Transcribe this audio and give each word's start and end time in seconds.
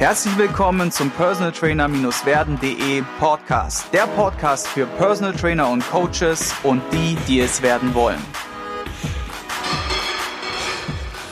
Herzlich 0.00 0.38
willkommen 0.38 0.90
zum 0.90 1.10
Personal 1.10 1.52
Trainer-werden.de 1.52 3.02
Podcast. 3.18 3.92
Der 3.92 4.06
Podcast 4.06 4.66
für 4.66 4.86
Personal 4.86 5.34
Trainer 5.34 5.68
und 5.68 5.86
Coaches 5.90 6.54
und 6.62 6.80
die, 6.90 7.18
die 7.28 7.40
es 7.40 7.60
werden 7.60 7.92
wollen. 7.92 8.18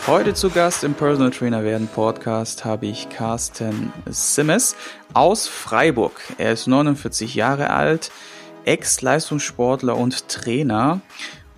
Heute 0.07 0.35
zu 0.35 0.51
Gast 0.51 0.85
im 0.85 0.93
Personal 0.93 1.31
Trainer 1.31 1.65
werden 1.65 1.89
Podcast 1.89 2.67
habe 2.67 2.85
ich 2.85 3.09
Carsten 3.09 3.91
Simmes 4.05 4.77
aus 5.15 5.49
Freiburg. 5.49 6.21
Er 6.37 6.53
ist 6.53 6.67
49 6.67 7.35
Jahre 7.35 7.71
alt, 7.71 8.11
Ex-Leistungssportler 8.67 9.97
und 9.97 10.29
Trainer 10.29 11.01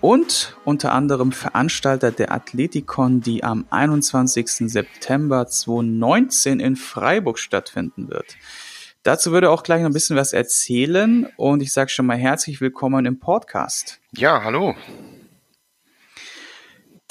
und 0.01 0.57
unter 0.65 0.91
anderem 0.91 1.31
Veranstalter 1.31 2.11
der 2.11 2.31
Athletikon, 2.31 3.21
die 3.21 3.43
am 3.43 3.65
21. 3.69 4.47
September 4.71 5.47
2019 5.47 6.59
in 6.59 6.75
Freiburg 6.75 7.37
stattfinden 7.37 8.09
wird. 8.09 8.35
Dazu 9.03 9.31
würde 9.31 9.49
auch 9.49 9.63
gleich 9.63 9.81
noch 9.81 9.89
ein 9.89 9.93
bisschen 9.93 10.15
was 10.15 10.33
erzählen 10.33 11.27
und 11.37 11.61
ich 11.61 11.71
sage 11.71 11.89
schon 11.89 12.05
mal 12.05 12.17
herzlich 12.17 12.61
willkommen 12.61 13.05
im 13.05 13.19
Podcast. 13.19 13.99
Ja, 14.11 14.43
hallo. 14.43 14.75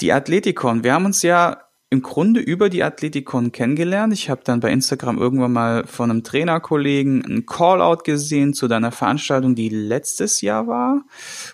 Die 0.01 0.13
Athletikon, 0.13 0.83
wir 0.83 0.93
haben 0.93 1.05
uns 1.05 1.21
ja 1.21 1.63
im 1.93 2.01
Grunde 2.01 2.39
über 2.39 2.69
die 2.69 2.83
Athletikon 2.83 3.51
kennengelernt. 3.51 4.13
Ich 4.13 4.29
habe 4.29 4.39
dann 4.45 4.61
bei 4.61 4.71
Instagram 4.71 5.17
irgendwann 5.17 5.51
mal 5.51 5.85
von 5.85 6.09
einem 6.09 6.23
Trainerkollegen 6.23 7.25
einen 7.25 7.45
Callout 7.45 8.03
gesehen 8.05 8.53
zu 8.53 8.69
deiner 8.69 8.93
Veranstaltung, 8.93 9.55
die 9.55 9.67
letztes 9.67 10.39
Jahr 10.39 10.67
war. 10.67 11.03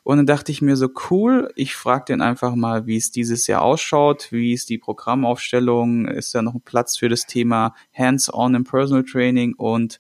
Und 0.03 0.17
dann 0.17 0.27
dachte 0.27 0.51
ich 0.51 0.61
mir 0.61 0.77
so, 0.77 0.89
cool, 1.09 1.51
ich 1.55 1.75
frage 1.75 2.05
den 2.09 2.21
einfach 2.21 2.53
mal, 2.53 2.85
wie 2.85 2.97
es 2.97 3.09
dieses 3.09 3.47
Jahr 3.47 3.63
ausschaut, 3.63 4.27
wie 4.31 4.53
ist 4.53 4.69
die 4.69 4.77
Programmaufstellung, 4.77 6.07
ist 6.07 6.35
da 6.35 6.43
noch 6.43 6.53
ein 6.53 6.61
Platz 6.61 6.97
für 6.97 7.09
das 7.09 7.25
Thema 7.25 7.73
Hands-on 7.97 8.53
im 8.53 8.63
Personal 8.63 9.05
Training 9.05 9.55
und 9.55 9.99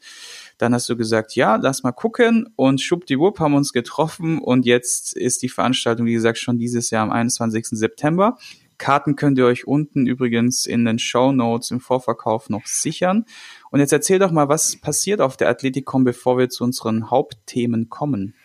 dann 0.59 0.71
hast 0.71 0.87
du 0.87 0.95
gesagt, 0.95 1.35
ja, 1.35 1.55
lass 1.55 1.81
mal 1.81 1.93
gucken 1.93 2.47
und 2.55 2.79
schwuppdiwupp 2.79 3.39
haben 3.39 3.55
uns 3.55 3.73
getroffen 3.73 4.37
und 4.37 4.67
jetzt 4.67 5.17
ist 5.17 5.41
die 5.41 5.49
Veranstaltung, 5.49 6.05
wie 6.05 6.13
gesagt, 6.13 6.37
schon 6.37 6.59
dieses 6.59 6.91
Jahr 6.91 7.01
am 7.01 7.11
21. 7.11 7.69
September. 7.71 8.37
Karten 8.77 9.15
könnt 9.15 9.37
ihr 9.37 9.45
euch 9.45 9.67
unten 9.67 10.07
übrigens 10.07 10.65
in 10.65 10.85
den 10.85 10.99
Show 10.99 11.31
Notes 11.31 11.71
im 11.71 11.79
Vorverkauf 11.79 12.49
noch 12.49 12.65
sichern. 12.65 13.25
Und 13.71 13.79
jetzt 13.79 13.93
erzähl 13.93 14.19
doch 14.19 14.31
mal, 14.31 14.49
was 14.49 14.77
passiert 14.77 15.21
auf 15.21 15.37
der 15.37 15.49
Athletikon, 15.49 16.03
bevor 16.03 16.37
wir 16.37 16.49
zu 16.49 16.63
unseren 16.63 17.09
Hauptthemen 17.09 17.89
kommen. 17.89 18.35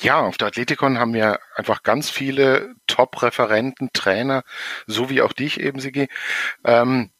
Ja, 0.00 0.20
auf 0.20 0.38
der 0.38 0.48
Athletikon 0.48 0.98
haben 0.98 1.12
wir 1.12 1.40
einfach 1.56 1.82
ganz 1.82 2.08
viele 2.08 2.74
Top-Referenten, 2.86 3.90
Trainer, 3.92 4.44
so 4.86 5.10
wie 5.10 5.20
auch 5.20 5.34
dich 5.34 5.60
eben, 5.60 5.78
Sigi, 5.78 6.08
ähm, 6.64 7.10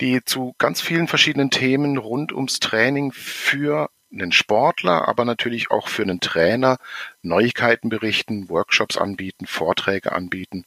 die 0.00 0.24
zu 0.24 0.54
ganz 0.58 0.80
vielen 0.80 1.08
verschiedenen 1.08 1.50
Themen 1.50 1.98
rund 1.98 2.32
ums 2.32 2.60
Training 2.60 3.10
für 3.12 3.90
einen 4.12 4.32
Sportler, 4.32 5.08
aber 5.08 5.24
natürlich 5.24 5.70
auch 5.70 5.88
für 5.88 6.02
einen 6.02 6.20
Trainer 6.20 6.78
Neuigkeiten 7.22 7.88
berichten, 7.88 8.48
Workshops 8.48 8.96
anbieten, 8.96 9.46
Vorträge 9.46 10.12
anbieten, 10.12 10.64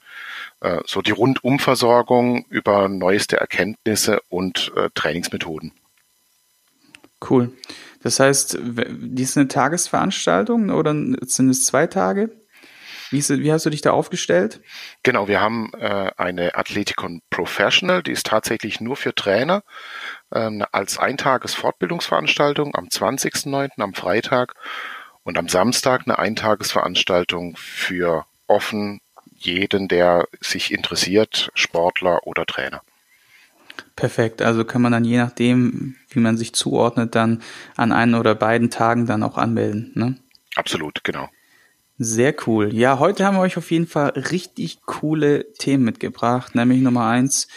äh, 0.59 0.79
so 0.85 1.01
die 1.01 1.11
Rundumversorgung 1.11 2.45
über 2.49 2.87
neueste 2.87 3.37
Erkenntnisse 3.37 4.21
und 4.29 4.71
äh, 4.75 4.89
Trainingsmethoden. 4.93 5.71
Cool. 7.29 7.51
Das 8.03 8.19
heißt, 8.19 8.57
die 8.59 9.23
ist 9.23 9.37
eine 9.37 9.47
Tagesveranstaltung 9.47 10.71
oder 10.71 10.93
sind 10.93 11.49
es 11.49 11.65
zwei 11.65 11.87
Tage? 11.87 12.31
Wie, 13.11 13.17
ist, 13.17 13.29
wie 13.29 13.51
hast 13.51 13.65
du 13.65 13.69
dich 13.69 13.81
da 13.81 13.91
aufgestellt? 13.91 14.61
Genau, 15.03 15.27
wir 15.27 15.41
haben 15.41 15.71
äh, 15.77 16.11
eine 16.15 16.55
Athleticon 16.55 17.21
Professional, 17.29 18.01
die 18.01 18.11
ist 18.11 18.25
tatsächlich 18.25 18.79
nur 18.79 18.95
für 18.95 19.13
Trainer 19.13 19.63
ähm, 20.33 20.65
als 20.71 20.97
Eintages-Fortbildungsveranstaltung 20.97 22.73
am 22.73 22.85
20.09. 22.85 23.81
am 23.81 23.93
Freitag 23.93 24.55
und 25.23 25.37
am 25.37 25.49
Samstag 25.49 26.03
eine 26.05 26.19
Eintagesveranstaltung 26.19 27.57
für 27.57 28.25
offen 28.47 29.01
jeden, 29.35 29.89
der 29.89 30.27
sich 30.39 30.71
interessiert, 30.71 31.51
Sportler 31.53 32.25
oder 32.25 32.45
Trainer. 32.45 32.81
Perfekt. 33.95 34.41
Also 34.41 34.63
kann 34.63 34.81
man 34.81 34.93
dann 34.93 35.05
je 35.05 35.17
nachdem, 35.17 35.95
wie 36.09 36.19
man 36.19 36.37
sich 36.37 36.53
zuordnet, 36.53 37.15
dann 37.15 37.41
an 37.75 37.91
einen 37.91 38.15
oder 38.15 38.35
beiden 38.35 38.69
Tagen 38.69 39.05
dann 39.05 39.23
auch 39.23 39.37
anmelden. 39.37 39.91
Ne? 39.95 40.15
Absolut, 40.55 41.03
genau. 41.03 41.29
Sehr 42.03 42.33
cool. 42.47 42.73
Ja, 42.73 42.97
heute 42.97 43.23
haben 43.27 43.37
wir 43.37 43.41
euch 43.41 43.57
auf 43.57 43.69
jeden 43.69 43.85
Fall 43.85 44.09
richtig 44.09 44.81
coole 44.87 45.53
Themen 45.53 45.83
mitgebracht. 45.83 46.55
Nämlich 46.55 46.81
Nummer 46.81 47.05
eins, 47.05 47.47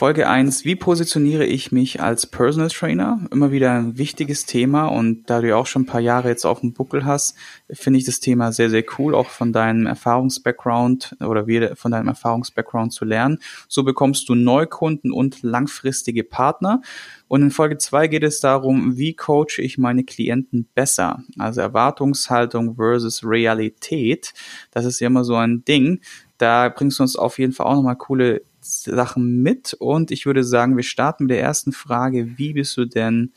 Folge 0.00 0.26
1, 0.26 0.64
wie 0.64 0.76
positioniere 0.76 1.44
ich 1.44 1.72
mich 1.72 2.00
als 2.00 2.26
Personal 2.26 2.70
Trainer? 2.70 3.20
Immer 3.30 3.52
wieder 3.52 3.72
ein 3.72 3.98
wichtiges 3.98 4.46
Thema 4.46 4.86
und 4.86 5.28
da 5.28 5.42
du 5.42 5.48
ja 5.48 5.56
auch 5.56 5.66
schon 5.66 5.82
ein 5.82 5.86
paar 5.86 6.00
Jahre 6.00 6.30
jetzt 6.30 6.46
auf 6.46 6.60
dem 6.60 6.72
Buckel 6.72 7.04
hast, 7.04 7.36
finde 7.68 7.98
ich 7.98 8.06
das 8.06 8.18
Thema 8.18 8.50
sehr, 8.50 8.70
sehr 8.70 8.82
cool, 8.98 9.14
auch 9.14 9.28
von 9.28 9.52
deinem 9.52 9.84
Erfahrungsbackground 9.84 11.18
oder 11.20 11.44
von 11.76 11.90
deinem 11.90 12.08
Erfahrungsbackground 12.08 12.94
zu 12.94 13.04
lernen. 13.04 13.40
So 13.68 13.82
bekommst 13.82 14.26
du 14.30 14.34
Neukunden 14.34 15.12
und 15.12 15.42
langfristige 15.42 16.24
Partner. 16.24 16.80
Und 17.28 17.42
in 17.42 17.50
Folge 17.50 17.76
2 17.76 18.06
geht 18.06 18.24
es 18.24 18.40
darum, 18.40 18.96
wie 18.96 19.12
coache 19.12 19.58
ich 19.58 19.76
meine 19.76 20.04
Klienten 20.04 20.66
besser? 20.74 21.22
Also 21.38 21.60
Erwartungshaltung 21.60 22.76
versus 22.76 23.22
Realität. 23.22 24.32
Das 24.70 24.86
ist 24.86 24.98
ja 25.00 25.08
immer 25.08 25.24
so 25.24 25.34
ein 25.34 25.62
Ding. 25.66 26.00
Da 26.38 26.70
bringst 26.70 26.98
du 26.98 27.02
uns 27.02 27.16
auf 27.16 27.38
jeden 27.38 27.52
Fall 27.52 27.66
auch 27.66 27.74
nochmal 27.74 27.96
coole 27.96 28.40
Sachen 28.60 29.42
mit 29.42 29.74
und 29.74 30.10
ich 30.10 30.26
würde 30.26 30.44
sagen, 30.44 30.76
wir 30.76 30.84
starten 30.84 31.24
mit 31.24 31.32
der 31.32 31.42
ersten 31.42 31.72
Frage. 31.72 32.38
Wie 32.38 32.52
bist 32.52 32.76
du 32.76 32.84
denn 32.84 33.32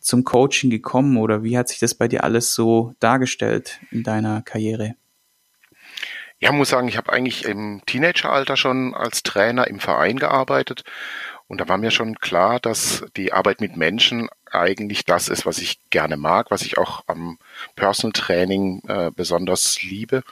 zum 0.00 0.24
Coaching 0.24 0.70
gekommen 0.70 1.16
oder 1.16 1.42
wie 1.42 1.58
hat 1.58 1.68
sich 1.68 1.78
das 1.78 1.94
bei 1.94 2.08
dir 2.08 2.24
alles 2.24 2.54
so 2.54 2.94
dargestellt 3.00 3.80
in 3.90 4.02
deiner 4.02 4.42
Karriere? 4.42 4.94
Ja, 6.38 6.52
muss 6.52 6.70
sagen, 6.70 6.88
ich 6.88 6.96
habe 6.96 7.12
eigentlich 7.12 7.44
im 7.44 7.82
Teenageralter 7.84 8.56
schon 8.56 8.94
als 8.94 9.22
Trainer 9.22 9.66
im 9.66 9.78
Verein 9.78 10.18
gearbeitet 10.18 10.84
und 11.50 11.60
da 11.60 11.68
war 11.68 11.78
mir 11.78 11.90
schon 11.90 12.14
klar, 12.14 12.60
dass 12.60 13.04
die 13.16 13.32
Arbeit 13.32 13.60
mit 13.60 13.76
Menschen 13.76 14.28
eigentlich 14.52 15.04
das 15.04 15.28
ist, 15.28 15.44
was 15.46 15.58
ich 15.58 15.80
gerne 15.90 16.16
mag, 16.16 16.52
was 16.52 16.62
ich 16.62 16.78
auch 16.78 17.02
am 17.08 17.38
Personal 17.74 18.12
Training 18.12 18.82
äh, 18.86 19.10
besonders 19.10 19.82
liebe. 19.82 20.22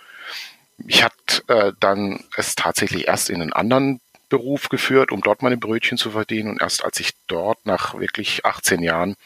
Ich 0.86 1.02
hatte 1.02 1.42
äh, 1.48 1.72
dann 1.80 2.22
es 2.36 2.54
tatsächlich 2.54 3.08
erst 3.08 3.30
in 3.30 3.42
einen 3.42 3.52
anderen 3.52 4.00
Beruf 4.28 4.68
geführt, 4.68 5.12
um 5.12 5.20
dort 5.20 5.42
meine 5.42 5.56
Brötchen 5.56 5.98
zu 5.98 6.10
verdienen. 6.10 6.50
Und 6.50 6.62
erst 6.62 6.84
als 6.84 7.00
ich 7.00 7.12
dort 7.26 7.64
nach 7.66 7.98
wirklich 7.98 8.44
18 8.44 8.82
Jahren 8.82 9.16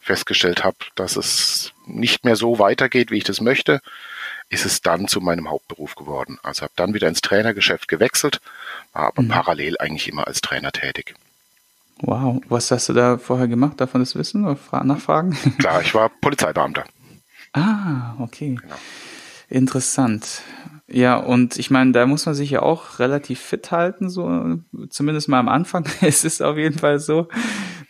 festgestellt 0.00 0.64
habe, 0.64 0.76
dass 0.94 1.16
es 1.16 1.72
nicht 1.86 2.24
mehr 2.24 2.36
so 2.36 2.58
weitergeht, 2.58 3.10
wie 3.10 3.18
ich 3.18 3.24
das 3.24 3.40
möchte, 3.40 3.80
ist 4.48 4.64
es 4.64 4.80
dann 4.80 5.08
zu 5.08 5.20
meinem 5.20 5.50
Hauptberuf 5.50 5.94
geworden. 5.94 6.38
Also 6.42 6.62
habe 6.62 6.72
dann 6.76 6.94
wieder 6.94 7.08
ins 7.08 7.20
Trainergeschäft 7.20 7.88
gewechselt, 7.88 8.40
war 8.92 9.06
aber 9.06 9.22
mhm. 9.22 9.28
parallel 9.28 9.78
eigentlich 9.78 10.08
immer 10.08 10.26
als 10.26 10.40
Trainer 10.40 10.72
tätig. 10.72 11.14
Wow, 12.00 12.42
was 12.48 12.70
hast 12.70 12.88
du 12.88 12.92
da 12.92 13.18
vorher 13.18 13.48
gemacht? 13.48 13.80
Darf 13.80 13.94
man 13.94 14.02
das 14.02 14.14
wissen 14.14 14.44
oder 14.44 14.84
nachfragen? 14.84 15.36
Klar, 15.58 15.80
ich 15.80 15.94
war 15.94 16.08
Polizeibeamter. 16.08 16.84
Ah, 17.52 18.14
okay. 18.18 18.58
Genau. 18.60 18.74
Interessant. 19.48 20.42
Ja, 20.88 21.16
und 21.16 21.58
ich 21.58 21.70
meine, 21.70 21.92
da 21.92 22.06
muss 22.06 22.26
man 22.26 22.34
sich 22.36 22.50
ja 22.50 22.62
auch 22.62 23.00
relativ 23.00 23.40
fit 23.40 23.72
halten, 23.72 24.08
so 24.08 24.58
zumindest 24.88 25.28
mal 25.28 25.40
am 25.40 25.48
Anfang 25.48 25.84
ist 26.00 26.24
es 26.24 26.40
auf 26.40 26.56
jeden 26.56 26.78
Fall 26.78 27.00
so. 27.00 27.28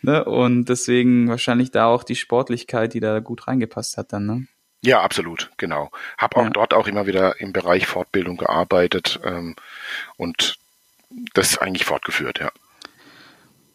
Ne? 0.01 0.25
Und 0.25 0.65
deswegen 0.65 1.27
wahrscheinlich 1.27 1.71
da 1.71 1.85
auch 1.85 2.03
die 2.03 2.15
Sportlichkeit, 2.15 2.93
die 2.93 2.99
da 2.99 3.19
gut 3.19 3.47
reingepasst 3.47 3.97
hat 3.97 4.13
dann, 4.13 4.25
ne? 4.25 4.47
Ja, 4.83 5.01
absolut, 5.01 5.51
genau. 5.57 5.91
Hab 6.17 6.35
auch 6.37 6.43
ja. 6.43 6.49
dort 6.51 6.73
auch 6.73 6.87
immer 6.87 7.07
wieder 7.07 7.41
im 7.41 7.51
Bereich 7.51 7.87
Fortbildung 7.87 8.37
gearbeitet 8.37 9.19
ähm, 9.23 9.55
und 10.17 10.57
das 11.33 11.57
eigentlich 11.57 11.85
fortgeführt, 11.85 12.39
ja. 12.39 12.51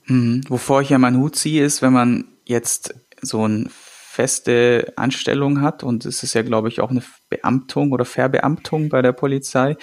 Mhm. 0.06 0.43
Wovor 0.49 0.81
ich 0.81 0.91
ja 0.91 0.99
meinen 0.99 1.19
Hut 1.19 1.37
ziehe, 1.37 1.65
ist, 1.65 1.82
wenn 1.82 1.93
man 1.93 2.25
jetzt 2.44 2.94
so 3.20 3.46
ein 3.46 3.70
feste 4.12 4.93
Anstellung 4.97 5.62
hat 5.62 5.82
und 5.82 6.05
es 6.05 6.23
ist 6.23 6.35
ja, 6.35 6.43
glaube 6.43 6.69
ich, 6.69 6.82
auch 6.82 6.91
eine 6.91 7.03
Beamtung 7.31 7.93
oder 7.93 8.05
Verbeamtung 8.05 8.91
bei 8.91 9.00
der 9.00 9.12
Polizei, 9.12 9.75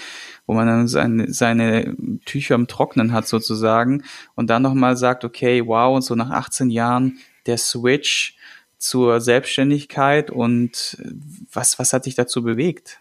wo 0.46 0.54
man 0.54 0.68
dann 0.68 0.88
seine, 0.88 1.34
seine 1.34 1.96
Tücher 2.26 2.54
im 2.54 2.68
Trocknen 2.68 3.12
hat 3.12 3.28
sozusagen 3.28 4.04
und 4.36 4.52
dann 4.52 4.62
nochmal 4.62 4.98
sagt, 4.98 5.26
okay, 5.26 5.66
wow, 5.66 5.96
und 5.96 6.04
so 6.04 6.14
nach 6.14 6.30
18 6.30 6.70
Jahren 6.70 7.18
der 7.48 7.58
Switch 7.58 8.36
zur 8.78 9.20
Selbstständigkeit 9.20 10.30
und 10.30 10.98
was, 11.52 11.80
was 11.80 11.92
hat 11.92 12.06
dich 12.06 12.14
dazu 12.14 12.44
bewegt? 12.44 13.00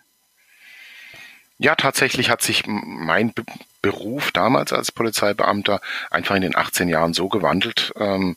Ja, 1.58 1.74
tatsächlich 1.74 2.30
hat 2.30 2.40
sich 2.40 2.64
mein 2.66 3.34
Be 3.34 3.42
Beruf 3.80 4.32
damals 4.32 4.72
als 4.72 4.90
Polizeibeamter 4.90 5.80
einfach 6.10 6.34
in 6.34 6.42
den 6.42 6.56
18 6.56 6.88
Jahren 6.88 7.14
so 7.14 7.28
gewandelt, 7.28 7.92
ähm, 7.96 8.36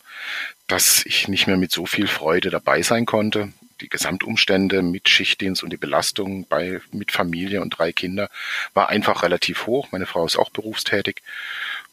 dass 0.71 1.05
ich 1.05 1.27
nicht 1.27 1.47
mehr 1.47 1.57
mit 1.57 1.71
so 1.71 1.85
viel 1.85 2.07
Freude 2.07 2.49
dabei 2.49 2.81
sein 2.81 3.05
konnte. 3.05 3.51
Die 3.81 3.89
Gesamtumstände 3.89 4.81
mit 4.81 5.09
Schichtdienst 5.09 5.63
und 5.63 5.71
die 5.71 5.77
Belastung 5.77 6.45
bei, 6.47 6.79
mit 6.91 7.11
Familie 7.11 7.61
und 7.61 7.71
drei 7.71 7.91
Kinder 7.91 8.29
war 8.73 8.89
einfach 8.89 9.23
relativ 9.23 9.67
hoch. 9.67 9.89
Meine 9.91 10.05
Frau 10.05 10.25
ist 10.25 10.37
auch 10.37 10.49
berufstätig. 10.49 11.21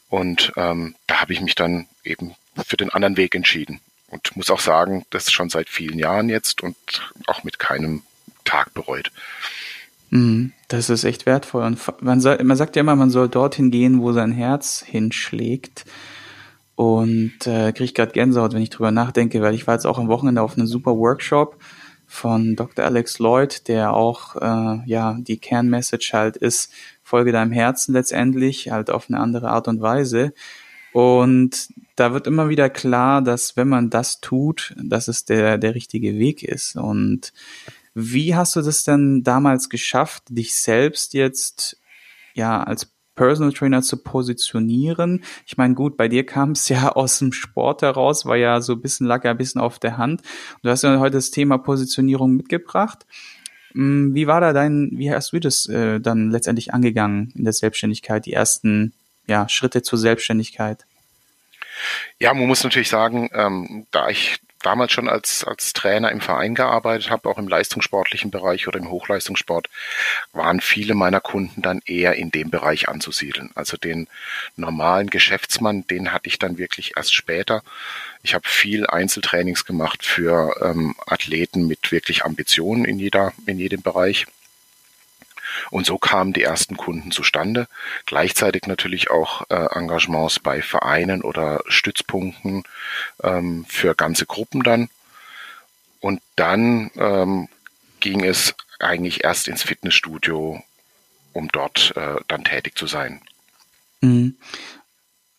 Und 0.09 0.53
ähm, 0.55 0.95
da 1.07 1.21
habe 1.21 1.33
ich 1.33 1.41
mich 1.41 1.55
dann 1.55 1.87
eben 2.03 2.35
für 2.65 2.77
den 2.77 2.89
anderen 2.89 3.17
Weg 3.17 3.35
entschieden. 3.35 3.81
Und 4.07 4.35
muss 4.35 4.49
auch 4.49 4.59
sagen, 4.59 5.05
das 5.09 5.31
schon 5.31 5.49
seit 5.49 5.69
vielen 5.69 5.99
Jahren 5.99 6.29
jetzt 6.29 6.63
und 6.63 6.77
auch 7.27 7.43
mit 7.43 7.59
keinem 7.59 8.03
Tag 8.45 8.73
bereut. 8.73 9.11
Mhm. 10.09 10.53
Das 10.69 10.89
ist 10.89 11.03
echt 11.03 11.25
wertvoll. 11.25 11.63
Und 11.63 11.79
man, 12.01 12.21
soll, 12.21 12.41
man 12.43 12.57
sagt 12.57 12.75
ja 12.75 12.79
immer, 12.79 12.95
man 12.95 13.09
soll 13.09 13.27
dorthin 13.27 13.71
gehen, 13.71 14.01
wo 14.01 14.13
sein 14.13 14.31
Herz 14.31 14.83
hinschlägt. 14.85 15.85
Und 16.79 17.45
äh, 17.45 17.73
kriege 17.73 17.91
gerade 17.91 18.13
Gänsehaut, 18.13 18.53
wenn 18.53 18.61
ich 18.61 18.69
drüber 18.69 18.91
nachdenke, 18.91 19.41
weil 19.41 19.53
ich 19.53 19.67
war 19.67 19.73
jetzt 19.73 19.85
auch 19.85 19.99
am 19.99 20.07
Wochenende 20.07 20.41
auf 20.41 20.55
einem 20.55 20.65
super 20.65 20.95
Workshop 20.95 21.57
von 22.07 22.55
Dr. 22.55 22.85
Alex 22.85 23.19
Lloyd, 23.19 23.67
der 23.67 23.93
auch 23.93 24.37
äh, 24.37 24.79
ja 24.85 25.17
die 25.19 25.39
Kernmessage 25.39 26.11
halt 26.13 26.37
ist, 26.37 26.71
folge 27.03 27.33
deinem 27.33 27.51
Herzen 27.51 27.91
letztendlich, 27.91 28.71
halt 28.71 28.91
auf 28.91 29.09
eine 29.09 29.19
andere 29.19 29.49
Art 29.49 29.67
und 29.67 29.81
Weise. 29.81 30.33
Und 30.93 31.67
da 31.97 32.13
wird 32.13 32.27
immer 32.27 32.47
wieder 32.47 32.69
klar, 32.69 33.21
dass 33.21 33.57
wenn 33.57 33.67
man 33.67 33.89
das 33.89 34.21
tut, 34.21 34.73
dass 34.81 35.09
es 35.09 35.25
der, 35.25 35.57
der 35.57 35.75
richtige 35.75 36.17
Weg 36.17 36.43
ist. 36.43 36.77
Und 36.77 37.33
wie 37.93 38.35
hast 38.35 38.55
du 38.55 38.61
das 38.61 38.85
denn 38.85 39.21
damals 39.23 39.67
geschafft, 39.67 40.23
dich 40.29 40.55
selbst 40.55 41.13
jetzt 41.13 41.77
ja 42.35 42.63
als 42.63 42.89
Personal 43.19 43.51
Trainer 43.51 43.81
zu 43.81 43.97
positionieren? 43.97 45.25
Ich 45.45 45.57
meine, 45.57 45.73
gut, 45.73 45.97
bei 45.97 46.07
dir 46.07 46.25
kam 46.25 46.51
es 46.51 46.69
ja 46.69 46.93
aus 46.93 47.19
dem 47.19 47.33
Sport 47.33 47.81
heraus, 47.81 48.25
war 48.25 48.37
ja 48.37 48.61
so 48.61 48.73
ein 48.73 48.81
bisschen 48.81 49.05
lag 49.05 49.25
ja 49.25 49.31
ein 49.31 49.37
bisschen 49.37 49.59
auf 49.59 49.77
der 49.77 49.97
Hand. 49.97 50.21
Du 50.63 50.69
hast 50.69 50.83
ja 50.83 50.99
heute 50.99 51.17
das 51.17 51.29
Thema 51.29 51.57
Positionierung 51.57 52.37
mitgebracht. 52.37 53.05
Hm, 53.73 54.15
wie 54.15 54.25
war 54.25 54.39
da 54.39 54.53
dein, 54.53 54.91
wie 54.93 55.11
hast 55.13 55.33
du 55.33 55.39
das 55.41 55.65
äh, 55.67 55.99
dann 55.99 56.31
letztendlich 56.31 56.73
angegangen 56.73 57.33
in 57.35 57.43
der 57.43 57.51
Selbstständigkeit, 57.51 58.25
die 58.25 58.31
ersten 58.31 58.93
ja, 59.27 59.49
Schritte 59.49 59.81
zur 59.81 59.99
Selbstständigkeit? 59.99 60.85
Ja, 62.19 62.33
man 62.33 62.47
muss 62.47 62.63
natürlich 62.63 62.89
sagen, 62.89 63.29
ähm, 63.33 63.85
da 63.91 64.07
ich 64.07 64.39
damals 64.61 64.91
schon 64.91 65.07
als, 65.07 65.43
als 65.43 65.73
Trainer 65.73 66.11
im 66.11 66.21
Verein 66.21 66.55
gearbeitet 66.55 67.09
habe, 67.09 67.29
auch 67.29 67.37
im 67.37 67.47
leistungssportlichen 67.47 68.31
Bereich 68.31 68.67
oder 68.67 68.79
im 68.79 68.89
Hochleistungssport, 68.89 69.69
waren 70.33 70.61
viele 70.61 70.95
meiner 70.95 71.21
Kunden 71.21 71.61
dann 71.61 71.81
eher 71.85 72.15
in 72.15 72.31
dem 72.31 72.49
Bereich 72.49 72.89
anzusiedeln. 72.89 73.51
Also 73.55 73.77
den 73.77 74.07
normalen 74.55 75.09
Geschäftsmann, 75.09 75.87
den 75.87 76.11
hatte 76.11 76.27
ich 76.27 76.39
dann 76.39 76.57
wirklich 76.57 76.93
erst 76.97 77.13
später. 77.13 77.63
Ich 78.23 78.33
habe 78.33 78.47
viel 78.47 78.85
Einzeltrainings 78.87 79.65
gemacht 79.65 80.05
für 80.05 80.55
ähm, 80.61 80.95
Athleten 81.05 81.67
mit 81.67 81.91
wirklich 81.91 82.25
Ambitionen 82.25 82.85
in 82.85 82.99
jeder, 82.99 83.33
in 83.45 83.59
jedem 83.59 83.81
Bereich. 83.81 84.27
Und 85.71 85.85
so 85.85 85.97
kamen 85.97 86.33
die 86.33 86.43
ersten 86.43 86.77
Kunden 86.77 87.11
zustande. 87.11 87.67
Gleichzeitig 88.05 88.67
natürlich 88.67 89.11
auch 89.11 89.43
äh, 89.49 89.77
Engagements 89.77 90.39
bei 90.39 90.61
Vereinen 90.61 91.21
oder 91.21 91.61
Stützpunkten 91.67 92.63
ähm, 93.23 93.65
für 93.67 93.95
ganze 93.95 94.25
Gruppen 94.25 94.63
dann. 94.63 94.89
Und 95.99 96.21
dann 96.35 96.91
ähm, 96.95 97.49
ging 97.99 98.23
es 98.23 98.55
eigentlich 98.79 99.23
erst 99.23 99.47
ins 99.47 99.63
Fitnessstudio, 99.63 100.61
um 101.33 101.49
dort 101.49 101.93
äh, 101.95 102.15
dann 102.27 102.43
tätig 102.43 102.77
zu 102.77 102.87
sein. 102.87 103.21
Mhm. 104.01 104.37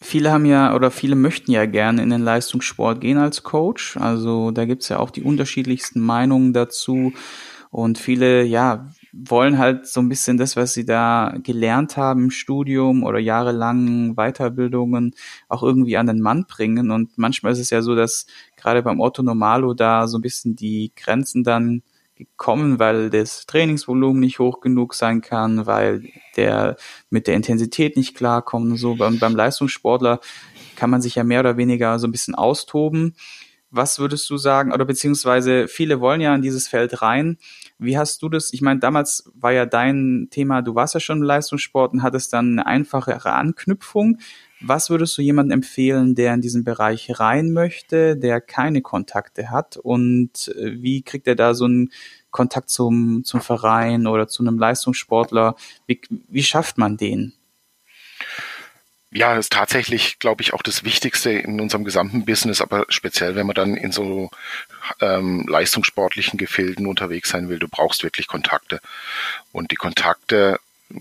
Viele 0.03 0.33
haben 0.33 0.47
ja 0.47 0.75
oder 0.75 0.91
viele 0.91 1.15
möchten 1.15 1.53
ja 1.53 1.67
gerne 1.67 2.03
in 2.03 2.09
den 2.09 2.23
Leistungssport 2.23 3.03
gehen 3.03 3.19
als 3.19 3.43
Coach. 3.43 3.99
Also 3.99 4.51
da 4.51 4.65
gibt's 4.65 4.89
ja 4.89 4.99
auch 4.99 5.11
die 5.11 5.23
unterschiedlichsten 5.23 6.01
Meinungen 6.01 6.55
dazu. 6.55 7.13
Und 7.71 7.99
viele, 7.99 8.43
ja, 8.45 8.91
wollen 9.13 9.59
halt 9.59 9.87
so 9.87 10.01
ein 10.01 10.09
bisschen 10.09 10.37
das, 10.37 10.57
was 10.57 10.73
sie 10.73 10.85
da 10.85 11.35
gelernt 11.43 11.97
haben 11.97 12.25
im 12.25 12.31
Studium 12.31 13.03
oder 13.03 13.19
jahrelangen 13.19 14.15
Weiterbildungen 14.15 15.15
auch 15.49 15.63
irgendwie 15.63 15.97
an 15.97 16.07
den 16.07 16.21
Mann 16.21 16.47
bringen. 16.47 16.91
Und 16.91 17.19
manchmal 17.19 17.53
ist 17.53 17.59
es 17.59 17.71
ja 17.71 17.83
so, 17.83 17.95
dass 17.95 18.27
gerade 18.57 18.83
beim 18.83 19.01
Otto 19.01 19.23
Normalo 19.23 19.75
da 19.75 20.07
so 20.07 20.19
ein 20.19 20.23
bisschen 20.23 20.57
die 20.57 20.93
Grenzen 20.95 21.45
dann 21.45 21.83
gekommen, 22.15 22.79
weil 22.79 23.11
das 23.11 23.47
Trainingsvolumen 23.47 24.21
nicht 24.21 24.39
hoch 24.39 24.61
genug 24.61 24.95
sein 24.95 25.23
kann, 25.23 25.67
weil 25.67 26.05
der 26.37 26.77
mit 27.09 27.27
der 27.27 27.35
Intensität 27.35 27.97
nicht 27.97 28.15
klarkommt 28.15 28.73
und 28.73 28.77
so. 28.77 28.95
Beim, 28.95 29.19
beim 29.19 29.35
Leistungssportler 29.35 30.21
kann 30.77 30.91
man 30.91 31.03
sich 31.03 31.15
ja 31.15 31.25
mehr 31.25 31.41
oder 31.41 31.57
weniger 31.57 31.99
so 31.99 32.07
ein 32.07 32.13
bisschen 32.13 32.35
austoben. 32.35 33.17
Was 33.71 33.99
würdest 33.99 34.29
du 34.29 34.37
sagen, 34.37 34.73
oder 34.73 34.85
beziehungsweise 34.85 35.69
viele 35.69 36.01
wollen 36.01 36.21
ja 36.21 36.35
in 36.35 36.43
dieses 36.43 36.69
Feld 36.69 37.03
rein, 37.03 37.39
wie 37.81 37.97
hast 37.97 38.23
du 38.23 38.29
das? 38.29 38.53
Ich 38.53 38.61
meine, 38.61 38.79
damals 38.79 39.31
war 39.35 39.53
ja 39.53 39.67
dein 39.67 40.29
Thema, 40.31 40.63
du 40.63 40.75
warst 40.75 40.95
ja 40.95 41.01
schon 41.01 41.19
im 41.19 41.25
Leistungssport 41.25 41.93
und 41.93 42.03
hattest 42.03 42.33
dann 42.33 42.53
eine 42.53 42.67
einfachere 42.67 43.33
Anknüpfung. 43.33 44.19
Was 44.61 44.91
würdest 44.91 45.17
du 45.17 45.23
jemandem 45.23 45.59
empfehlen, 45.59 46.15
der 46.15 46.35
in 46.35 46.43
diesen 46.43 46.65
Bereich 46.65 47.19
rein 47.19 47.53
möchte, 47.53 48.17
der 48.17 48.43
keine 48.43 48.83
Kontakte 48.83 49.51
hat? 49.51 49.79
Und 49.79 50.49
äh, 50.59 50.83
wie 50.83 51.03
kriegt 51.03 51.27
er 51.27 51.35
da 51.35 51.55
so 51.55 51.65
einen 51.65 51.91
Kontakt 52.31 52.69
zum, 52.69 53.25
zum 53.25 53.41
Verein 53.41 54.07
oder 54.07 54.29
zu 54.29 54.43
einem 54.43 54.59
Leistungssportler? 54.59 55.57
Wie, 55.87 56.01
wie 56.29 56.43
schafft 56.43 56.77
man 56.77 56.99
den? 56.99 57.33
Ja, 59.13 59.37
ist 59.37 59.53
tatsächlich, 59.53 60.21
glaube 60.21 60.43
ich, 60.43 60.53
auch 60.53 60.63
das 60.63 60.85
Wichtigste 60.85 61.31
in 61.31 61.61
unserem 61.61 61.85
gesamten 61.85 62.25
Business, 62.25 62.61
aber 62.61 62.87
speziell, 62.91 63.35
wenn 63.35 63.47
man 63.47 63.55
dann 63.55 63.77
in 63.77 63.91
so 63.91 64.31
ähm, 65.01 65.47
leistungssportlichen 65.49 66.39
Gefilden 66.39 66.87
unterwegs 66.87 67.31
sein 67.31 67.49
will, 67.49 67.59
du 67.59 67.69
brauchst 67.69 68.05
wirklich 68.05 68.29
Kontakte. 68.29 68.81
Und 69.51 69.73
die 69.73 69.77
Kontakte, 69.77 70.61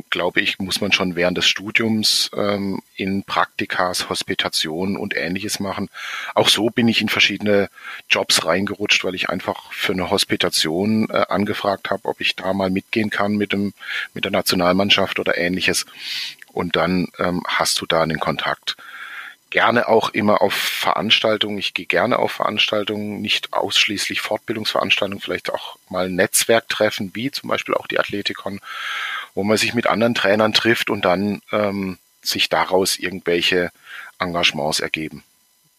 glaube 0.10 0.42
ich, 0.42 0.58
muss 0.58 0.82
man 0.82 0.92
schon 0.92 1.16
während 1.16 1.38
des 1.38 1.48
Studiums 1.48 2.32
ähm, 2.36 2.82
in 2.96 3.24
Praktikas, 3.24 4.10
Hospitationen 4.10 4.98
und 4.98 5.16
ähnliches 5.16 5.60
machen. 5.60 5.90
Auch 6.34 6.50
so 6.50 6.70
bin 6.70 6.88
ich 6.88 7.02
in 7.02 7.10
verschiedene 7.10 7.70
Jobs 8.10 8.44
reingerutscht, 8.46 9.04
weil 9.04 9.16
ich 9.16 9.30
einfach 9.30 9.72
für 9.72 9.94
eine 9.94 10.10
Hospitation 10.10 11.10
äh, 11.10 11.26
angefragt 11.30 11.92
habe, 11.92 12.06
ob 12.06 12.22
ich 12.22 12.36
da 12.36 12.54
mal 12.54 12.72
mitgehen 12.72 13.10
kann 13.12 13.36
mit 13.36 13.54
dem 13.54 13.74
mit 14.14 14.26
der 14.26 14.32
Nationalmannschaft 14.32 15.20
oder 15.20 15.38
ähnliches 15.38 15.86
und 16.52 16.76
dann 16.76 17.08
ähm, 17.18 17.44
hast 17.48 17.80
du 17.82 17.86
da 17.86 18.02
einen 18.02 18.20
Kontakt. 18.20 18.76
Gerne 19.50 19.88
auch 19.88 20.10
immer 20.10 20.42
auf 20.42 20.54
Veranstaltungen. 20.54 21.58
Ich 21.58 21.74
gehe 21.74 21.88
gerne 21.88 22.20
auf 22.20 22.34
Veranstaltungen, 22.34 23.22
nicht 23.22 23.54
ausschließlich 23.54 24.22
Fortbildungsveranstaltungen, 24.22 25.22
vielleicht 25.22 25.52
auch 25.52 25.78
mal 25.90 26.10
Netzwerktreffen, 26.10 27.12
wie 27.16 27.32
zum 27.32 27.50
Beispiel 27.50 27.74
auch 27.74 27.88
die 27.88 28.00
Athletikon, 28.00 28.60
wo 29.34 29.44
man 29.44 29.58
sich 29.58 29.74
mit 29.74 29.88
anderen 29.88 30.14
Trainern 30.14 30.54
trifft 30.54 30.92
und 30.92 31.04
dann 31.04 31.42
ähm, 31.52 31.98
sich 32.22 32.50
daraus 32.50 33.00
irgendwelche 33.00 33.72
Engagements 34.20 34.80
ergeben. 34.82 35.24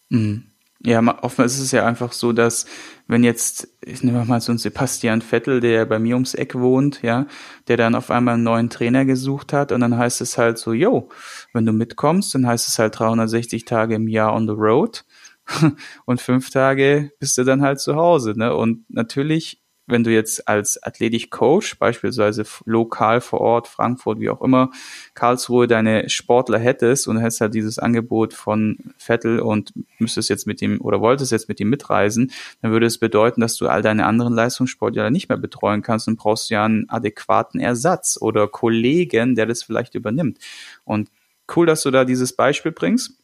Mhm. 0.09 0.50
Ja, 0.83 0.99
oftmals 1.21 1.53
ist 1.55 1.61
es 1.61 1.71
ja 1.71 1.85
einfach 1.85 2.11
so, 2.11 2.33
dass 2.33 2.65
wenn 3.07 3.23
jetzt, 3.23 3.67
ich 3.81 4.03
nehme 4.03 4.25
mal 4.25 4.41
so 4.41 4.51
einen 4.51 4.57
Sebastian 4.57 5.21
Vettel, 5.21 5.59
der 5.59 5.85
bei 5.85 5.99
mir 5.99 6.15
ums 6.15 6.33
Eck 6.33 6.55
wohnt, 6.55 7.03
ja, 7.03 7.27
der 7.67 7.77
dann 7.77 7.93
auf 7.93 8.09
einmal 8.09 8.33
einen 8.33 8.43
neuen 8.43 8.69
Trainer 8.71 9.05
gesucht 9.05 9.53
hat 9.53 9.71
und 9.71 9.81
dann 9.81 9.95
heißt 9.97 10.21
es 10.21 10.39
halt 10.39 10.57
so, 10.57 10.73
yo, 10.73 11.09
wenn 11.53 11.67
du 11.67 11.71
mitkommst, 11.71 12.33
dann 12.33 12.47
heißt 12.47 12.67
es 12.67 12.79
halt 12.79 12.97
360 12.97 13.65
Tage 13.65 13.93
im 13.95 14.07
Jahr 14.07 14.33
on 14.33 14.47
the 14.47 14.53
road 14.53 15.05
und 16.05 16.19
fünf 16.19 16.49
Tage 16.49 17.11
bist 17.19 17.37
du 17.37 17.43
dann 17.43 17.61
halt 17.61 17.79
zu 17.79 17.95
Hause, 17.95 18.33
ne? 18.35 18.55
Und 18.55 18.85
natürlich 18.89 19.60
wenn 19.91 20.03
du 20.03 20.11
jetzt 20.11 20.47
als 20.47 20.81
Athletik-Coach, 20.81 21.77
beispielsweise 21.77 22.43
lokal 22.65 23.21
vor 23.21 23.41
Ort, 23.41 23.67
Frankfurt, 23.67 24.19
wie 24.19 24.29
auch 24.29 24.41
immer, 24.41 24.71
Karlsruhe 25.13 25.67
deine 25.67 26.09
Sportler 26.09 26.59
hättest 26.59 27.07
und 27.07 27.17
hättest 27.17 27.41
halt 27.41 27.53
dieses 27.53 27.77
Angebot 27.79 28.33
von 28.33 28.77
Vettel 28.97 29.39
und 29.39 29.73
müsstest 29.99 30.29
jetzt 30.29 30.47
mit 30.47 30.61
ihm 30.61 30.81
oder 30.81 31.01
wolltest 31.01 31.31
jetzt 31.31 31.49
mit 31.49 31.59
ihm 31.59 31.69
mitreisen, 31.69 32.31
dann 32.61 32.71
würde 32.71 32.85
es 32.85 32.97
bedeuten, 32.97 33.41
dass 33.41 33.55
du 33.57 33.67
all 33.67 33.81
deine 33.81 34.05
anderen 34.05 34.33
Leistungssportler 34.33 35.11
nicht 35.11 35.29
mehr 35.29 35.37
betreuen 35.37 35.81
kannst 35.81 36.07
und 36.07 36.17
brauchst 36.17 36.49
ja 36.49 36.65
einen 36.65 36.89
adäquaten 36.89 37.59
Ersatz 37.59 38.17
oder 38.19 38.47
Kollegen, 38.47 39.35
der 39.35 39.45
das 39.45 39.63
vielleicht 39.63 39.95
übernimmt. 39.95 40.39
Und 40.85 41.09
cool, 41.55 41.65
dass 41.65 41.83
du 41.83 41.91
da 41.91 42.05
dieses 42.05 42.33
Beispiel 42.33 42.71
bringst 42.71 43.17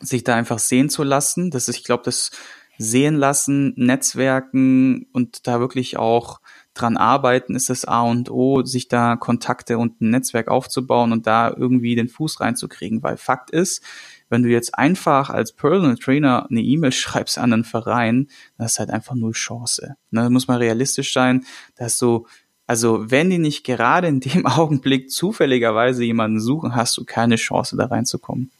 sich 0.00 0.24
da 0.24 0.34
einfach 0.34 0.58
sehen 0.58 0.90
zu 0.90 1.02
lassen. 1.02 1.50
Das 1.50 1.68
ist, 1.68 1.76
ich 1.76 1.84
glaube, 1.84 2.04
das 2.04 2.30
sehen 2.78 3.16
lassen, 3.16 3.74
Netzwerken 3.76 5.06
und 5.12 5.46
da 5.46 5.60
wirklich 5.60 5.96
auch 5.96 6.40
dran 6.74 6.96
arbeiten, 6.96 7.56
ist 7.56 7.70
das 7.70 7.84
A 7.84 8.02
und 8.02 8.30
O, 8.30 8.64
sich 8.64 8.86
da 8.86 9.16
Kontakte 9.16 9.78
und 9.78 10.00
ein 10.00 10.10
Netzwerk 10.10 10.48
aufzubauen 10.48 11.12
und 11.12 11.26
da 11.26 11.52
irgendwie 11.54 11.96
den 11.96 12.08
Fuß 12.08 12.40
reinzukriegen. 12.40 13.02
Weil 13.02 13.16
Fakt 13.16 13.50
ist, 13.50 13.82
wenn 14.28 14.44
du 14.44 14.48
jetzt 14.48 14.78
einfach 14.78 15.28
als 15.28 15.52
Personal 15.52 15.96
Trainer 15.96 16.46
eine 16.48 16.62
E-Mail 16.62 16.92
schreibst 16.92 17.36
an 17.36 17.52
einen 17.52 17.64
Verein, 17.64 18.28
das 18.56 18.72
ist 18.72 18.78
halt 18.78 18.90
einfach 18.90 19.14
null 19.14 19.32
Chance. 19.32 19.96
Ne, 20.10 20.22
da 20.22 20.30
muss 20.30 20.48
man 20.48 20.58
realistisch 20.58 21.12
sein, 21.12 21.44
dass 21.76 21.98
du 21.98 22.26
also 22.68 23.10
wenn 23.10 23.30
die 23.30 23.38
nicht 23.38 23.64
gerade 23.64 24.08
in 24.08 24.20
dem 24.20 24.46
Augenblick 24.46 25.10
zufälligerweise 25.10 26.04
jemanden 26.04 26.38
suchen, 26.38 26.76
hast 26.76 26.96
du 26.98 27.04
keine 27.04 27.36
Chance 27.36 27.76
da 27.76 27.86
reinzukommen. 27.86 28.52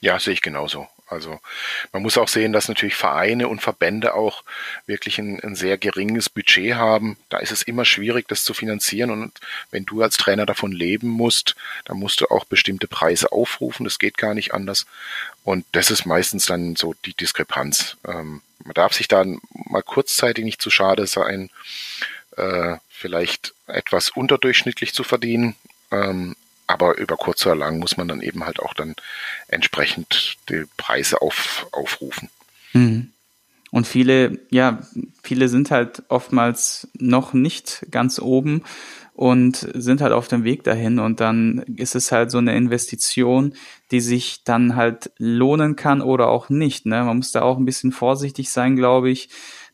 Ja, 0.00 0.18
sehe 0.18 0.32
ich 0.32 0.40
genauso. 0.40 0.86
Also 1.10 1.40
man 1.92 2.02
muss 2.02 2.16
auch 2.18 2.28
sehen, 2.28 2.52
dass 2.52 2.68
natürlich 2.68 2.94
Vereine 2.94 3.48
und 3.48 3.60
Verbände 3.60 4.14
auch 4.14 4.44
wirklich 4.86 5.18
ein, 5.18 5.40
ein, 5.40 5.56
sehr 5.56 5.76
geringes 5.76 6.28
Budget 6.28 6.74
haben. 6.74 7.16
Da 7.28 7.38
ist 7.38 7.50
es 7.50 7.62
immer 7.62 7.84
schwierig, 7.84 8.28
das 8.28 8.44
zu 8.44 8.54
finanzieren. 8.54 9.10
Und 9.10 9.32
wenn 9.70 9.84
du 9.84 10.02
als 10.02 10.16
Trainer 10.16 10.46
davon 10.46 10.72
leben 10.72 11.08
musst, 11.08 11.56
dann 11.84 11.98
musst 11.98 12.20
du 12.20 12.26
auch 12.26 12.44
bestimmte 12.44 12.86
Preise 12.86 13.32
aufrufen. 13.32 13.84
Das 13.84 13.98
geht 13.98 14.16
gar 14.18 14.34
nicht 14.34 14.54
anders. 14.54 14.86
Und 15.44 15.66
das 15.72 15.90
ist 15.90 16.06
meistens 16.06 16.46
dann 16.46 16.76
so 16.76 16.94
die 17.04 17.14
Diskrepanz. 17.14 17.96
Ähm, 18.06 18.42
man 18.64 18.74
darf 18.74 18.92
sich 18.92 19.08
dann 19.08 19.40
mal 19.52 19.82
kurzzeitig 19.82 20.44
nicht 20.44 20.62
zu 20.62 20.70
schade 20.70 21.06
sein, 21.06 21.50
äh, 22.36 22.76
vielleicht 22.88 23.54
etwas 23.66 24.10
unterdurchschnittlich 24.10 24.94
zu 24.94 25.02
verdienen. 25.02 25.56
Ähm, 25.90 26.36
aber 26.70 26.98
über 26.98 27.16
kurz 27.16 27.44
oder 27.46 27.56
lang 27.56 27.78
muss 27.78 27.96
man 27.96 28.08
dann 28.08 28.20
eben 28.20 28.44
halt 28.44 28.60
auch 28.60 28.74
dann 28.74 28.94
entsprechend 29.48 30.36
die 30.48 30.64
Preise 30.76 31.20
auf, 31.20 31.66
aufrufen. 31.72 32.30
Mhm. 32.72 33.10
Und 33.72 33.86
viele, 33.86 34.38
ja, 34.50 34.80
viele 35.22 35.48
sind 35.48 35.70
halt 35.70 36.02
oftmals 36.08 36.88
noch 36.94 37.32
nicht 37.32 37.86
ganz 37.90 38.18
oben 38.18 38.62
und 39.14 39.68
sind 39.74 40.00
halt 40.00 40.12
auf 40.12 40.28
dem 40.28 40.44
Weg 40.44 40.64
dahin 40.64 40.98
und 40.98 41.20
dann 41.20 41.58
ist 41.76 41.94
es 41.94 42.10
halt 42.10 42.30
so 42.30 42.38
eine 42.38 42.56
Investition, 42.56 43.54
die 43.90 44.00
sich 44.00 44.42
dann 44.44 44.76
halt 44.76 45.10
lohnen 45.18 45.76
kann 45.76 46.00
oder 46.00 46.28
auch 46.28 46.48
nicht. 46.48 46.86
Ne? 46.86 47.04
Man 47.04 47.18
muss 47.18 47.32
da 47.32 47.42
auch 47.42 47.58
ein 47.58 47.64
bisschen 47.64 47.92
vorsichtig 47.92 48.50
sein, 48.50 48.76
glaube 48.76 49.10
ich, 49.10 49.28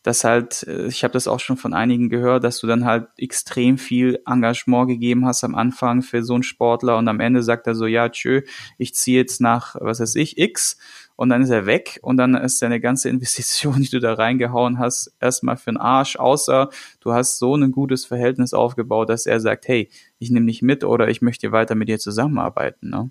dass 0.07 0.23
halt, 0.23 0.63
äh, 0.69 0.87
ich 0.87 1.03
habe 1.03 1.13
das 1.13 1.27
auch 1.27 1.41
schon 1.41 1.57
von 1.57 1.75
einigen 1.75 2.09
gehört, 2.09 2.45
dass 2.45 2.61
du 2.61 2.69
dann 2.69 2.85
halt 2.85 3.09
extrem 3.19 3.77
viel 3.77 4.21
Engagement 4.25 4.87
gegeben 4.87 5.27
hast 5.27 5.43
am 5.43 5.57
Anfang 5.57 6.03
für 6.03 6.23
so 6.23 6.35
einen 6.35 6.45
Sportler 6.45 6.97
und 6.97 7.09
am 7.09 7.19
Ende 7.19 7.43
sagt 7.43 7.67
er 7.67 7.75
so, 7.75 7.87
ja, 7.87 8.09
tschö, 8.09 8.43
ich 8.79 8.95
ziehe 8.95 9.19
jetzt 9.19 9.41
nach, 9.41 9.75
was 9.81 9.99
weiß 9.99 10.15
ich, 10.15 10.39
X 10.39 10.79
und 11.17 11.29
dann 11.31 11.43
ist 11.43 11.51
er 11.51 11.67
weg 11.67 11.99
und 12.03 12.19
dann 12.19 12.37
ist 12.37 12.63
deine 12.63 12.81
ganze 12.81 13.09
Investition, 13.11 13.81
die 13.83 13.91
du 13.91 13.99
da 13.99 14.15
reingehauen 14.15 14.79
hast, 14.79 15.13
erstmal 15.21 15.57
für 15.57 15.73
den 15.73 15.77
Arsch, 15.77 16.15
außer 16.15 16.71
du 17.01 17.13
hast 17.13 17.39
so 17.39 17.57
ein 17.57 17.73
gutes 17.73 18.05
Verhältnis 18.05 18.55
aufgebaut, 18.55 19.09
dass 19.09 19.27
er 19.27 19.41
sagt, 19.41 19.67
hey, 19.67 19.91
ich 20.21 20.31
nehme 20.31 20.47
dich 20.47 20.63
mit 20.63 20.85
oder 20.85 21.09
ich 21.09 21.21
möchte 21.21 21.51
weiter 21.51 21.75
mit 21.75 21.89
dir 21.89 21.99
zusammenarbeiten, 21.99 22.91
ne? 22.91 23.11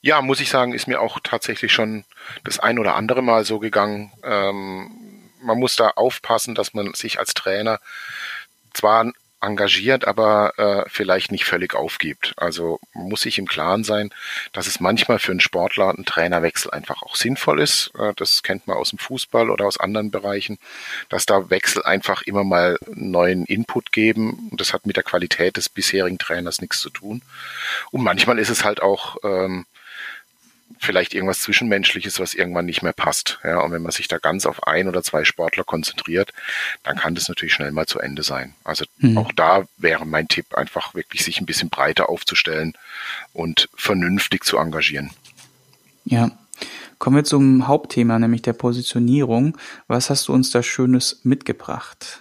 Ja, 0.00 0.22
muss 0.22 0.40
ich 0.40 0.48
sagen, 0.48 0.72
ist 0.72 0.86
mir 0.86 1.00
auch 1.00 1.20
tatsächlich 1.22 1.72
schon 1.72 2.04
das 2.44 2.58
ein 2.60 2.78
oder 2.78 2.94
andere 2.94 3.20
Mal 3.20 3.44
so 3.44 3.58
gegangen. 3.58 4.12
Ähm, 4.22 5.07
man 5.40 5.58
muss 5.58 5.76
da 5.76 5.90
aufpassen, 5.90 6.54
dass 6.54 6.74
man 6.74 6.94
sich 6.94 7.18
als 7.18 7.34
Trainer 7.34 7.80
zwar 8.74 9.12
engagiert, 9.40 10.06
aber 10.06 10.58
äh, 10.58 10.88
vielleicht 10.88 11.30
nicht 11.30 11.44
völlig 11.44 11.74
aufgibt. 11.74 12.34
Also 12.36 12.80
muss 12.92 13.22
sich 13.22 13.38
im 13.38 13.46
Klaren 13.46 13.84
sein, 13.84 14.10
dass 14.52 14.66
es 14.66 14.80
manchmal 14.80 15.18
für 15.18 15.30
einen 15.30 15.40
Sportler 15.40 15.90
ein 15.90 16.04
Trainerwechsel 16.04 16.72
einfach 16.72 17.02
auch 17.02 17.14
sinnvoll 17.14 17.60
ist. 17.60 17.92
Äh, 17.98 18.14
das 18.16 18.42
kennt 18.42 18.66
man 18.66 18.76
aus 18.76 18.90
dem 18.90 18.98
Fußball 18.98 19.50
oder 19.50 19.66
aus 19.66 19.78
anderen 19.78 20.10
Bereichen, 20.10 20.58
dass 21.08 21.24
da 21.24 21.50
Wechsel 21.50 21.84
einfach 21.84 22.22
immer 22.22 22.42
mal 22.42 22.78
neuen 22.92 23.44
Input 23.44 23.92
geben. 23.92 24.48
Und 24.50 24.60
das 24.60 24.72
hat 24.72 24.86
mit 24.86 24.96
der 24.96 25.04
Qualität 25.04 25.56
des 25.56 25.68
bisherigen 25.68 26.18
Trainers 26.18 26.60
nichts 26.60 26.80
zu 26.80 26.90
tun. 26.90 27.22
Und 27.92 28.02
manchmal 28.02 28.38
ist 28.40 28.50
es 28.50 28.64
halt 28.64 28.82
auch 28.82 29.18
ähm, 29.22 29.66
vielleicht 30.80 31.14
irgendwas 31.14 31.40
Zwischenmenschliches, 31.40 32.20
was 32.20 32.34
irgendwann 32.34 32.66
nicht 32.66 32.82
mehr 32.82 32.92
passt. 32.92 33.38
Ja, 33.44 33.60
und 33.60 33.72
wenn 33.72 33.82
man 33.82 33.92
sich 33.92 34.08
da 34.08 34.18
ganz 34.18 34.46
auf 34.46 34.66
ein 34.66 34.88
oder 34.88 35.02
zwei 35.02 35.24
Sportler 35.24 35.64
konzentriert, 35.64 36.32
dann 36.82 36.96
kann 36.96 37.14
das 37.14 37.28
natürlich 37.28 37.54
schnell 37.54 37.72
mal 37.72 37.86
zu 37.86 37.98
Ende 37.98 38.22
sein. 38.22 38.54
Also 38.64 38.84
mhm. 38.98 39.18
auch 39.18 39.32
da 39.32 39.64
wäre 39.76 40.06
mein 40.06 40.28
Tipp 40.28 40.54
einfach 40.54 40.94
wirklich 40.94 41.24
sich 41.24 41.40
ein 41.40 41.46
bisschen 41.46 41.70
breiter 41.70 42.08
aufzustellen 42.08 42.74
und 43.32 43.68
vernünftig 43.74 44.44
zu 44.44 44.58
engagieren. 44.58 45.10
Ja. 46.04 46.30
Kommen 46.98 47.16
wir 47.16 47.24
zum 47.24 47.68
Hauptthema, 47.68 48.18
nämlich 48.18 48.42
der 48.42 48.54
Positionierung. 48.54 49.56
Was 49.86 50.10
hast 50.10 50.26
du 50.28 50.32
uns 50.32 50.50
da 50.50 50.62
Schönes 50.62 51.20
mitgebracht? 51.22 52.20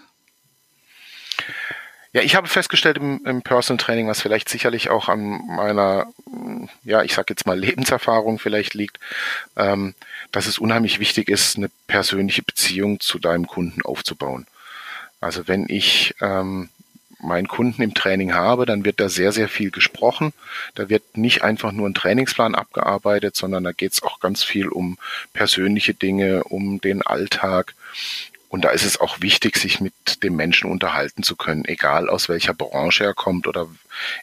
Ja, 2.18 2.24
ich 2.24 2.34
habe 2.34 2.48
festgestellt 2.48 2.98
im, 2.98 3.22
im 3.26 3.44
Personal 3.44 3.78
Training, 3.78 4.08
was 4.08 4.22
vielleicht 4.22 4.50
sicherlich 4.50 4.90
auch 4.90 5.08
an 5.08 5.40
meiner, 5.46 6.08
ja, 6.84 7.04
ich 7.04 7.14
sag 7.14 7.30
jetzt 7.30 7.46
mal 7.46 7.60
Lebenserfahrung 7.60 8.40
vielleicht 8.40 8.74
liegt, 8.74 9.00
ähm, 9.56 9.94
dass 10.32 10.48
es 10.48 10.58
unheimlich 10.58 11.00
wichtig 11.00 11.30
ist, 11.30 11.58
eine 11.58 11.70
persönliche 11.86 12.42
Beziehung 12.42 13.00
zu 13.00 13.20
deinem 13.20 13.46
Kunden 13.46 13.84
aufzubauen. 13.84 14.48
Also 15.22 15.48
wenn 15.48 15.68
ich 15.70 16.16
ähm, 16.20 16.70
meinen 17.20 17.48
Kunden 17.48 17.84
im 17.84 17.94
Training 17.94 18.34
habe, 18.34 18.66
dann 18.66 18.84
wird 18.84 19.00
da 19.00 19.10
sehr, 19.10 19.32
sehr 19.32 19.48
viel 19.48 19.70
gesprochen. 19.70 20.34
Da 20.74 20.90
wird 20.90 21.18
nicht 21.18 21.44
einfach 21.44 21.72
nur 21.72 21.88
ein 21.88 21.94
Trainingsplan 21.94 22.56
abgearbeitet, 22.56 23.36
sondern 23.36 23.64
da 23.64 23.74
geht 23.74 23.94
es 23.94 24.02
auch 24.02 24.20
ganz 24.20 24.44
viel 24.44 24.70
um 24.70 24.98
persönliche 25.34 25.94
Dinge, 25.94 26.46
um 26.46 26.82
den 26.82 27.04
Alltag, 27.04 27.76
und 28.50 28.64
da 28.64 28.70
ist 28.70 28.86
es 28.86 29.00
auch 29.00 29.22
wichtig, 29.22 29.58
sich 29.58 29.82
mit 29.82 30.24
dem 30.24 30.36
Menschen 30.36 30.70
unterhalten 30.72 31.24
zu 31.24 31.36
können, 31.36 31.66
egal 31.66 32.10
aus 32.10 32.30
welcher 32.30 32.54
Branche 32.54 33.04
er 33.04 33.14
kommt 33.14 33.48
oder 33.48 33.68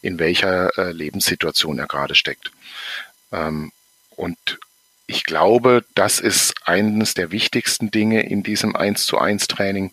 in 0.00 0.18
welcher 0.18 0.76
äh, 0.78 0.92
Lebenssituation 0.92 1.78
er 1.78 1.86
gerade 1.86 2.14
steckt. 2.14 2.50
Ähm, 3.32 3.72
und 4.16 4.58
ich 5.06 5.24
glaube, 5.24 5.84
das 5.94 6.20
ist 6.20 6.54
eines 6.64 7.12
der 7.14 7.30
wichtigsten 7.30 7.90
Dinge 7.90 8.22
in 8.22 8.42
diesem 8.42 8.74
1 8.74 9.04
zu 9.04 9.18
1 9.18 9.48
Training, 9.48 9.90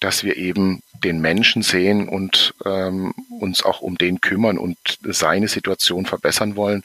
dass 0.00 0.24
wir 0.24 0.36
eben 0.36 0.82
den 0.92 1.20
Menschen 1.20 1.62
sehen 1.62 2.08
und 2.08 2.54
ähm, 2.64 3.14
uns 3.28 3.62
auch 3.62 3.80
um 3.80 3.98
den 3.98 4.22
kümmern 4.22 4.56
und 4.56 4.78
seine 5.02 5.48
Situation 5.48 6.06
verbessern 6.06 6.56
wollen 6.56 6.82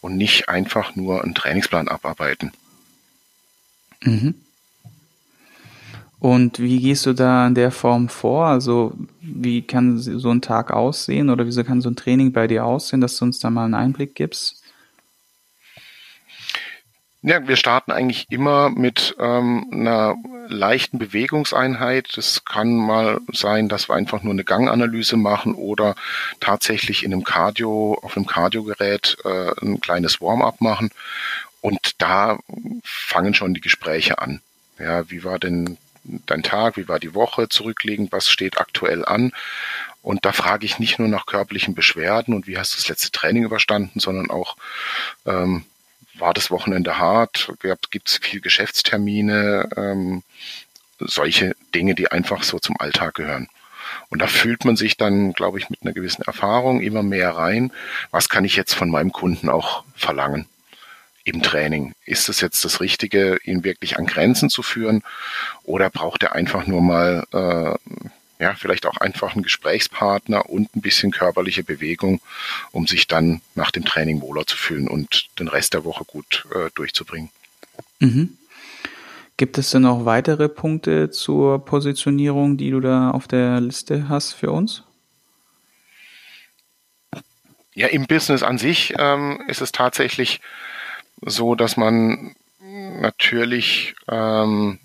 und 0.00 0.16
nicht 0.16 0.48
einfach 0.48 0.94
nur 0.94 1.24
einen 1.24 1.34
Trainingsplan 1.34 1.88
abarbeiten. 1.88 2.52
Mhm. 4.02 4.34
Und 6.20 6.58
wie 6.58 6.80
gehst 6.80 7.06
du 7.06 7.12
da 7.12 7.46
in 7.46 7.54
der 7.54 7.70
Form 7.70 8.08
vor? 8.08 8.46
Also 8.46 8.92
wie 9.20 9.62
kann 9.62 9.98
so 9.98 10.30
ein 10.30 10.42
Tag 10.42 10.72
aussehen 10.72 11.30
oder 11.30 11.46
wieso 11.46 11.62
kann 11.62 11.80
so 11.80 11.90
ein 11.90 11.96
Training 11.96 12.32
bei 12.32 12.48
dir 12.48 12.64
aussehen, 12.64 13.00
dass 13.00 13.16
du 13.16 13.24
uns 13.24 13.38
da 13.38 13.50
mal 13.50 13.64
einen 13.64 13.74
Einblick 13.74 14.14
gibst? 14.16 14.62
Ja, 17.22 17.46
wir 17.46 17.56
starten 17.56 17.90
eigentlich 17.90 18.26
immer 18.30 18.70
mit 18.70 19.16
ähm, 19.18 19.66
einer 19.72 20.16
leichten 20.48 20.98
Bewegungseinheit. 20.98 22.16
Das 22.16 22.44
kann 22.44 22.76
mal 22.76 23.20
sein, 23.32 23.68
dass 23.68 23.88
wir 23.88 23.96
einfach 23.96 24.22
nur 24.22 24.32
eine 24.32 24.44
Ganganalyse 24.44 25.16
machen 25.16 25.54
oder 25.54 25.96
tatsächlich 26.38 27.04
in 27.04 27.12
einem 27.12 27.24
Cardio, 27.24 27.98
auf 28.02 28.16
einem 28.16 28.26
Cardiogerät 28.26 29.18
äh, 29.24 29.50
ein 29.60 29.80
kleines 29.80 30.20
Warm-up 30.20 30.60
machen. 30.60 30.90
Und 31.60 32.00
da 32.00 32.38
fangen 32.84 33.34
schon 33.34 33.52
die 33.52 33.60
Gespräche 33.60 34.20
an. 34.20 34.40
Ja, 34.78 35.10
wie 35.10 35.24
war 35.24 35.40
denn 35.40 35.76
dein 36.26 36.42
Tag, 36.42 36.76
wie 36.76 36.88
war 36.88 36.98
die 36.98 37.14
Woche 37.14 37.48
zurückliegend, 37.48 38.12
was 38.12 38.28
steht 38.28 38.58
aktuell 38.58 39.04
an. 39.04 39.32
Und 40.02 40.24
da 40.24 40.32
frage 40.32 40.64
ich 40.64 40.78
nicht 40.78 40.98
nur 40.98 41.08
nach 41.08 41.26
körperlichen 41.26 41.74
Beschwerden 41.74 42.34
und 42.34 42.46
wie 42.46 42.58
hast 42.58 42.72
du 42.72 42.76
das 42.76 42.88
letzte 42.88 43.10
Training 43.10 43.44
überstanden, 43.44 44.00
sondern 44.00 44.30
auch, 44.30 44.56
ähm, 45.26 45.64
war 46.14 46.34
das 46.34 46.50
Wochenende 46.50 46.98
hart, 46.98 47.52
gibt 47.90 48.08
es 48.08 48.18
viel 48.18 48.40
Geschäftstermine, 48.40 49.68
ähm, 49.76 50.22
solche 50.98 51.54
Dinge, 51.74 51.94
die 51.94 52.10
einfach 52.10 52.42
so 52.42 52.58
zum 52.58 52.76
Alltag 52.80 53.14
gehören. 53.14 53.48
Und 54.08 54.20
da 54.20 54.26
fühlt 54.26 54.64
man 54.64 54.76
sich 54.76 54.96
dann, 54.96 55.32
glaube 55.32 55.58
ich, 55.58 55.70
mit 55.70 55.82
einer 55.82 55.92
gewissen 55.92 56.22
Erfahrung 56.22 56.80
immer 56.80 57.02
mehr 57.02 57.36
rein. 57.36 57.72
Was 58.10 58.28
kann 58.28 58.44
ich 58.44 58.56
jetzt 58.56 58.74
von 58.74 58.90
meinem 58.90 59.12
Kunden 59.12 59.48
auch 59.48 59.84
verlangen? 59.94 60.46
Im 61.28 61.42
Training. 61.42 61.92
Ist 62.04 62.28
es 62.28 62.40
jetzt 62.40 62.64
das 62.64 62.80
Richtige, 62.80 63.38
ihn 63.44 63.64
wirklich 63.64 63.98
an 63.98 64.06
Grenzen 64.06 64.50
zu 64.50 64.62
führen 64.62 65.02
oder 65.64 65.90
braucht 65.90 66.22
er 66.22 66.34
einfach 66.34 66.66
nur 66.66 66.82
mal, 66.82 67.24
äh, 67.32 68.42
ja, 68.42 68.54
vielleicht 68.54 68.86
auch 68.86 68.98
einfach 68.98 69.34
einen 69.34 69.42
Gesprächspartner 69.42 70.48
und 70.48 70.74
ein 70.76 70.80
bisschen 70.80 71.10
körperliche 71.10 71.64
Bewegung, 71.64 72.20
um 72.70 72.86
sich 72.86 73.08
dann 73.08 73.40
nach 73.54 73.70
dem 73.70 73.84
Training 73.84 74.20
wohler 74.20 74.46
zu 74.46 74.56
fühlen 74.56 74.88
und 74.88 75.28
den 75.38 75.48
Rest 75.48 75.74
der 75.74 75.84
Woche 75.84 76.04
gut 76.04 76.46
äh, 76.54 76.70
durchzubringen. 76.74 77.30
Mhm. 77.98 78.36
Gibt 79.36 79.56
es 79.56 79.70
denn 79.70 79.82
noch 79.82 80.04
weitere 80.04 80.48
Punkte 80.48 81.10
zur 81.10 81.64
Positionierung, 81.64 82.56
die 82.56 82.70
du 82.70 82.80
da 82.80 83.10
auf 83.10 83.28
der 83.28 83.60
Liste 83.60 84.08
hast 84.08 84.32
für 84.32 84.50
uns? 84.50 84.82
Ja, 87.74 87.86
im 87.86 88.08
Business 88.08 88.42
an 88.42 88.58
sich 88.58 88.94
ähm, 88.98 89.40
ist 89.46 89.60
es 89.60 89.70
tatsächlich 89.70 90.40
so, 91.20 91.54
dass 91.54 91.76
man 91.76 92.34
natürlich 92.60 93.94
ähm, 94.08 94.78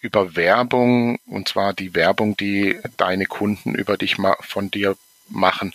über 0.00 0.34
Werbung, 0.36 1.18
und 1.26 1.48
zwar 1.48 1.72
die 1.72 1.94
Werbung, 1.94 2.36
die 2.36 2.78
deine 2.96 3.26
Kunden 3.26 3.74
über 3.74 3.96
dich 3.96 4.16
von 4.40 4.70
dir 4.70 4.96
machen 5.28 5.72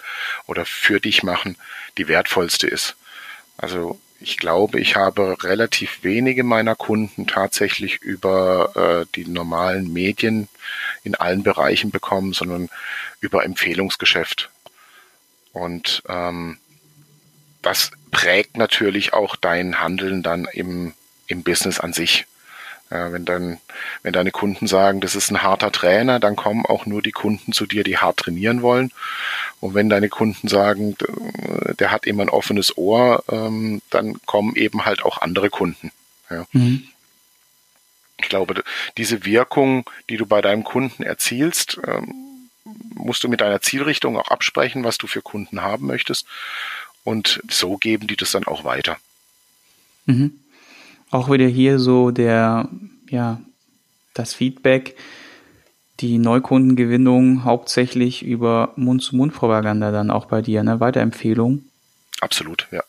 oder 0.48 0.66
für 0.66 1.00
dich 1.00 1.24
machen, 1.24 1.58
die 1.98 2.08
wertvollste 2.08 2.68
ist. 2.68 2.96
Also 3.58 4.00
ich 4.20 4.38
glaube, 4.38 4.80
ich 4.80 4.96
habe 4.96 5.44
relativ 5.44 6.04
wenige 6.04 6.44
meiner 6.44 6.76
Kunden 6.76 7.28
tatsächlich 7.28 8.02
über 8.02 8.72
äh, 8.76 9.06
die 9.16 9.26
normalen 9.26 9.92
Medien 9.92 10.48
in 11.04 11.16
allen 11.16 11.44
Bereichen 11.44 11.92
bekommen, 11.92 12.34
sondern 12.34 12.70
über 13.20 13.44
Empfehlungsgeschäft. 13.44 14.50
Und 15.54 16.02
ähm, 16.10 16.58
das 17.66 17.92
prägt 18.12 18.58
natürlich 18.58 19.14
auch 19.14 19.36
dein 19.36 19.80
Handeln 19.80 20.24
dann 20.24 20.46
im, 20.46 20.94
im 21.28 21.44
Business 21.44 21.80
an 21.80 21.94
sich. 21.94 22.26
Ja, 22.92 23.12
wenn 23.12 23.26
dann, 23.26 23.58
wenn 24.04 24.14
deine 24.14 24.30
Kunden 24.30 24.68
sagen, 24.68 25.02
das 25.02 25.16
ist 25.16 25.32
ein 25.32 25.42
harter 25.42 25.72
Trainer, 25.72 26.20
dann 26.20 26.36
kommen 26.36 26.68
auch 26.68 26.86
nur 26.86 27.02
die 27.02 27.12
Kunden 27.12 27.52
zu 27.52 27.66
dir, 27.66 27.84
die 27.84 27.98
hart 27.98 28.18
trainieren 28.18 28.62
wollen. 28.62 28.92
Und 29.60 29.74
wenn 29.74 29.90
deine 29.90 30.10
Kunden 30.10 30.48
sagen, 30.48 30.96
der 31.80 31.90
hat 31.90 32.06
immer 32.06 32.22
ein 32.22 32.30
offenes 32.30 32.78
Ohr, 32.78 33.24
ähm, 33.30 33.82
dann 33.90 34.22
kommen 34.28 34.56
eben 34.56 34.86
halt 34.86 35.04
auch 35.04 35.18
andere 35.18 35.50
Kunden. 35.50 35.92
Ja. 36.30 36.46
Mhm. 36.52 36.88
Ich 38.18 38.30
glaube, 38.30 38.64
diese 38.98 39.26
Wirkung, 39.26 39.90
die 40.10 40.18
du 40.18 40.28
bei 40.28 40.42
deinem 40.42 40.64
Kunden 40.64 41.02
erzielst, 41.02 41.80
ähm, 41.88 42.14
musst 42.94 43.24
du 43.24 43.30
mit 43.30 43.42
deiner 43.42 43.62
Zielrichtung 43.62 44.18
auch 44.18 44.30
absprechen, 44.30 44.84
was 44.84 44.98
du 44.98 45.08
für 45.08 45.22
Kunden 45.22 45.62
haben 45.62 45.88
möchtest. 45.88 46.28
Und 47.06 47.42
so 47.50 47.78
geben 47.78 48.08
die 48.08 48.18
das 48.18 48.32
dann 48.32 48.44
auch 48.44 48.66
weiter. 48.66 48.98
Mhm 50.06 50.40
auch 51.16 51.32
wieder 51.32 51.48
hier 51.48 51.80
so 51.80 52.12
der, 52.12 52.70
ja, 53.10 53.42
das 54.14 54.34
Feedback, 54.34 54.96
die 56.02 56.18
Neukundengewinnung 56.18 57.46
hauptsächlich 57.46 58.24
über 58.24 58.74
Mund-zu-Mund-Propaganda 58.76 59.92
dann 59.92 60.12
auch 60.12 60.26
bei 60.26 60.42
dir, 60.42 60.64
ne? 60.64 60.80
Weiterempfehlung. 60.80 61.64
Absolut, 62.20 62.68
ja. 62.72 62.84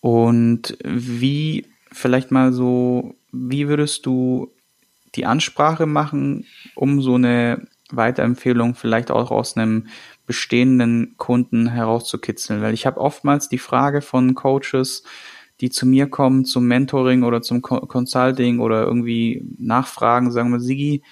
Und 0.00 0.76
wie, 0.84 1.66
vielleicht 1.90 2.30
mal 2.30 2.52
so, 2.52 3.14
wie 3.32 3.68
würdest 3.68 4.04
du 4.04 4.50
die 5.14 5.24
Ansprache 5.24 5.86
machen, 5.86 6.46
um 6.74 7.00
so 7.00 7.14
eine 7.14 7.66
Weiterempfehlung 7.90 8.74
vielleicht 8.74 9.10
auch 9.10 9.30
aus 9.30 9.56
einem 9.56 9.88
bestehenden 10.28 11.14
Kunden 11.16 11.66
herauszukitzeln? 11.66 12.62
Weil 12.62 12.74
ich 12.74 12.86
habe 12.86 13.00
oftmals 13.00 13.48
die 13.48 13.58
Frage 13.58 14.02
von 14.02 14.36
Coaches, 14.36 15.02
die 15.60 15.70
zu 15.70 15.86
mir 15.86 16.08
kommen 16.08 16.44
zum 16.44 16.66
Mentoring 16.68 17.24
oder 17.24 17.42
zum 17.42 17.62
Consulting 17.62 18.60
oder 18.60 18.84
irgendwie 18.84 19.44
nachfragen, 19.58 20.30
sagen 20.30 20.52
wir, 20.52 20.60
Sigi, 20.60 21.02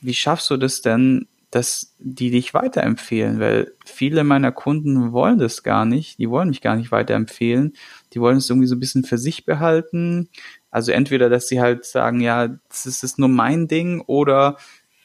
wie 0.00 0.14
schaffst 0.14 0.48
du 0.48 0.56
das 0.56 0.80
denn, 0.80 1.26
dass 1.50 1.94
die 1.98 2.30
dich 2.30 2.54
weiterempfehlen? 2.54 3.40
Weil 3.40 3.72
viele 3.84 4.24
meiner 4.24 4.52
Kunden 4.52 5.12
wollen 5.12 5.38
das 5.38 5.62
gar 5.62 5.84
nicht, 5.84 6.18
die 6.18 6.30
wollen 6.30 6.48
mich 6.48 6.62
gar 6.62 6.76
nicht 6.76 6.92
weiterempfehlen, 6.92 7.74
die 8.14 8.20
wollen 8.20 8.38
es 8.38 8.48
irgendwie 8.48 8.68
so 8.68 8.74
ein 8.74 8.80
bisschen 8.80 9.04
für 9.04 9.18
sich 9.18 9.44
behalten. 9.44 10.30
Also 10.70 10.92
entweder, 10.92 11.28
dass 11.28 11.48
sie 11.48 11.60
halt 11.60 11.84
sagen, 11.84 12.20
ja, 12.20 12.48
das 12.68 12.86
ist 12.86 13.18
nur 13.18 13.28
mein 13.28 13.68
Ding 13.68 14.00
oder 14.06 14.56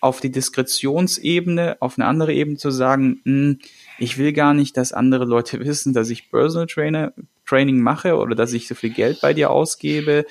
auf 0.01 0.19
die 0.19 0.31
Diskretionsebene, 0.31 1.77
auf 1.79 1.97
eine 1.97 2.07
andere 2.07 2.33
Ebene 2.33 2.57
zu 2.57 2.71
sagen, 2.71 3.21
mh, 3.23 3.33
hm, 3.33 3.59
ich 3.97 4.17
will 4.17 4.31
gar 4.33 4.53
nicht, 4.53 4.77
dass 4.77 4.93
andere 4.93 5.25
Leute 5.25 5.59
wissen, 5.65 5.93
dass 5.93 6.09
ich 6.09 6.31
Personal 6.31 6.67
Trainer, 6.67 7.13
Training 7.45 7.81
mache 7.81 8.15
oder 8.15 8.35
dass 8.35 8.53
ich 8.53 8.67
so 8.67 8.75
viel 8.75 8.91
Geld 8.91 9.21
bei 9.21 9.33
dir 9.33 9.49
ausgebe. 9.49 10.25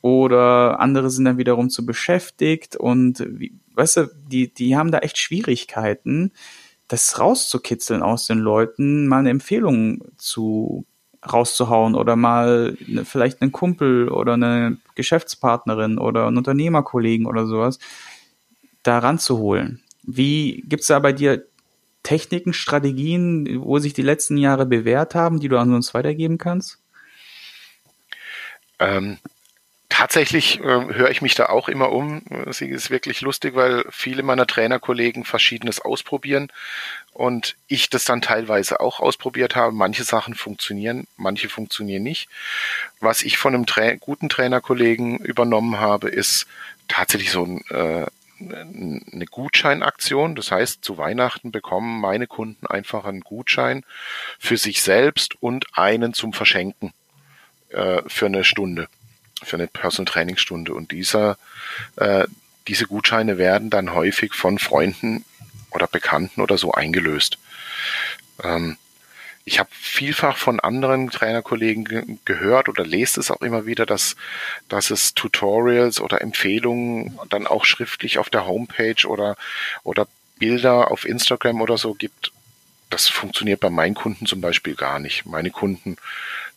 Oder 0.00 0.78
andere 0.78 1.10
sind 1.10 1.24
dann 1.24 1.38
wiederum 1.38 1.70
zu 1.70 1.84
beschäftigt 1.84 2.76
und 2.76 3.24
weißt 3.74 3.96
du, 3.96 4.10
die, 4.28 4.52
die 4.52 4.76
haben 4.76 4.92
da 4.92 4.98
echt 4.98 5.18
Schwierigkeiten, 5.18 6.32
das 6.86 7.18
rauszukitzeln 7.18 8.02
aus 8.02 8.26
den 8.26 8.38
Leuten, 8.38 9.08
mal 9.08 9.18
eine 9.18 9.30
Empfehlung 9.30 10.04
zu 10.16 10.86
rauszuhauen 11.30 11.96
oder 11.96 12.14
mal 12.14 12.76
ne, 12.86 13.04
vielleicht 13.04 13.42
einen 13.42 13.50
Kumpel 13.50 14.08
oder 14.08 14.34
eine 14.34 14.78
Geschäftspartnerin 14.94 15.98
oder 15.98 16.28
einen 16.28 16.38
Unternehmerkollegen 16.38 17.26
oder 17.26 17.46
sowas 17.46 17.80
da 18.82 18.98
ranzuholen. 18.98 19.82
Wie 20.02 20.62
gibt's 20.66 20.86
da 20.86 20.98
bei 20.98 21.12
dir 21.12 21.44
Techniken, 22.02 22.54
Strategien, 22.54 23.62
wo 23.62 23.78
sich 23.78 23.92
die 23.92 24.02
letzten 24.02 24.38
Jahre 24.38 24.66
bewährt 24.66 25.14
haben, 25.14 25.40
die 25.40 25.48
du 25.48 25.58
an 25.58 25.74
uns 25.74 25.92
weitergeben 25.94 26.38
kannst? 26.38 26.78
Ähm, 28.78 29.18
tatsächlich 29.88 30.60
äh, 30.60 30.62
höre 30.62 31.10
ich 31.10 31.22
mich 31.22 31.34
da 31.34 31.46
auch 31.46 31.68
immer 31.68 31.90
um. 31.90 32.22
Es 32.46 32.60
ist 32.60 32.90
wirklich 32.90 33.20
lustig, 33.20 33.54
weil 33.54 33.84
viele 33.90 34.22
meiner 34.22 34.46
Trainerkollegen 34.46 35.24
Verschiedenes 35.24 35.80
ausprobieren 35.80 36.50
und 37.12 37.56
ich 37.66 37.90
das 37.90 38.04
dann 38.04 38.22
teilweise 38.22 38.80
auch 38.80 39.00
ausprobiert 39.00 39.56
habe. 39.56 39.72
Manche 39.72 40.04
Sachen 40.04 40.34
funktionieren, 40.34 41.06
manche 41.16 41.48
funktionieren 41.48 42.04
nicht. 42.04 42.28
Was 43.00 43.22
ich 43.22 43.38
von 43.38 43.54
einem 43.54 43.66
Tra 43.66 43.96
guten 43.96 44.28
Trainerkollegen 44.28 45.18
übernommen 45.18 45.80
habe, 45.80 46.08
ist 46.08 46.46
tatsächlich 46.86 47.32
so 47.32 47.44
ein 47.44 47.64
äh, 47.70 48.06
eine 48.40 49.26
Gutscheinaktion. 49.30 50.34
Das 50.34 50.50
heißt, 50.50 50.84
zu 50.84 50.98
Weihnachten 50.98 51.52
bekommen 51.52 52.00
meine 52.00 52.26
Kunden 52.26 52.66
einfach 52.66 53.04
einen 53.04 53.20
Gutschein 53.20 53.84
für 54.38 54.56
sich 54.56 54.82
selbst 54.82 55.40
und 55.40 55.66
einen 55.72 56.14
zum 56.14 56.32
Verschenken 56.32 56.92
äh, 57.70 58.02
für 58.06 58.26
eine 58.26 58.44
Stunde, 58.44 58.88
für 59.42 59.56
eine 59.56 59.66
Personal 59.66 60.12
Training 60.12 60.36
Stunde. 60.36 60.74
Und 60.74 60.92
dieser, 60.92 61.36
äh, 61.96 62.26
diese 62.66 62.86
Gutscheine 62.86 63.38
werden 63.38 63.70
dann 63.70 63.94
häufig 63.94 64.34
von 64.34 64.58
Freunden 64.58 65.24
oder 65.70 65.86
Bekannten 65.86 66.40
oder 66.40 66.58
so 66.58 66.72
eingelöst. 66.72 67.38
Ähm, 68.42 68.76
ich 69.48 69.58
habe 69.58 69.70
vielfach 69.72 70.36
von 70.36 70.60
anderen 70.60 71.08
Trainerkollegen 71.08 71.86
ge 71.86 72.02
gehört 72.26 72.68
oder 72.68 72.84
lese 72.84 73.18
es 73.18 73.30
auch 73.30 73.40
immer 73.40 73.64
wieder, 73.64 73.86
dass, 73.86 74.14
dass 74.68 74.90
es 74.90 75.14
Tutorials 75.14 76.02
oder 76.02 76.20
Empfehlungen 76.20 77.18
dann 77.30 77.46
auch 77.46 77.64
schriftlich 77.64 78.18
auf 78.18 78.28
der 78.28 78.46
Homepage 78.46 79.06
oder, 79.06 79.36
oder 79.84 80.06
Bilder 80.38 80.90
auf 80.90 81.06
Instagram 81.06 81.62
oder 81.62 81.78
so 81.78 81.94
gibt. 81.94 82.30
Das 82.90 83.08
funktioniert 83.08 83.60
bei 83.60 83.70
meinen 83.70 83.94
Kunden 83.94 84.26
zum 84.26 84.42
Beispiel 84.42 84.74
gar 84.74 84.98
nicht. 84.98 85.24
Meine 85.24 85.50
Kunden 85.50 85.96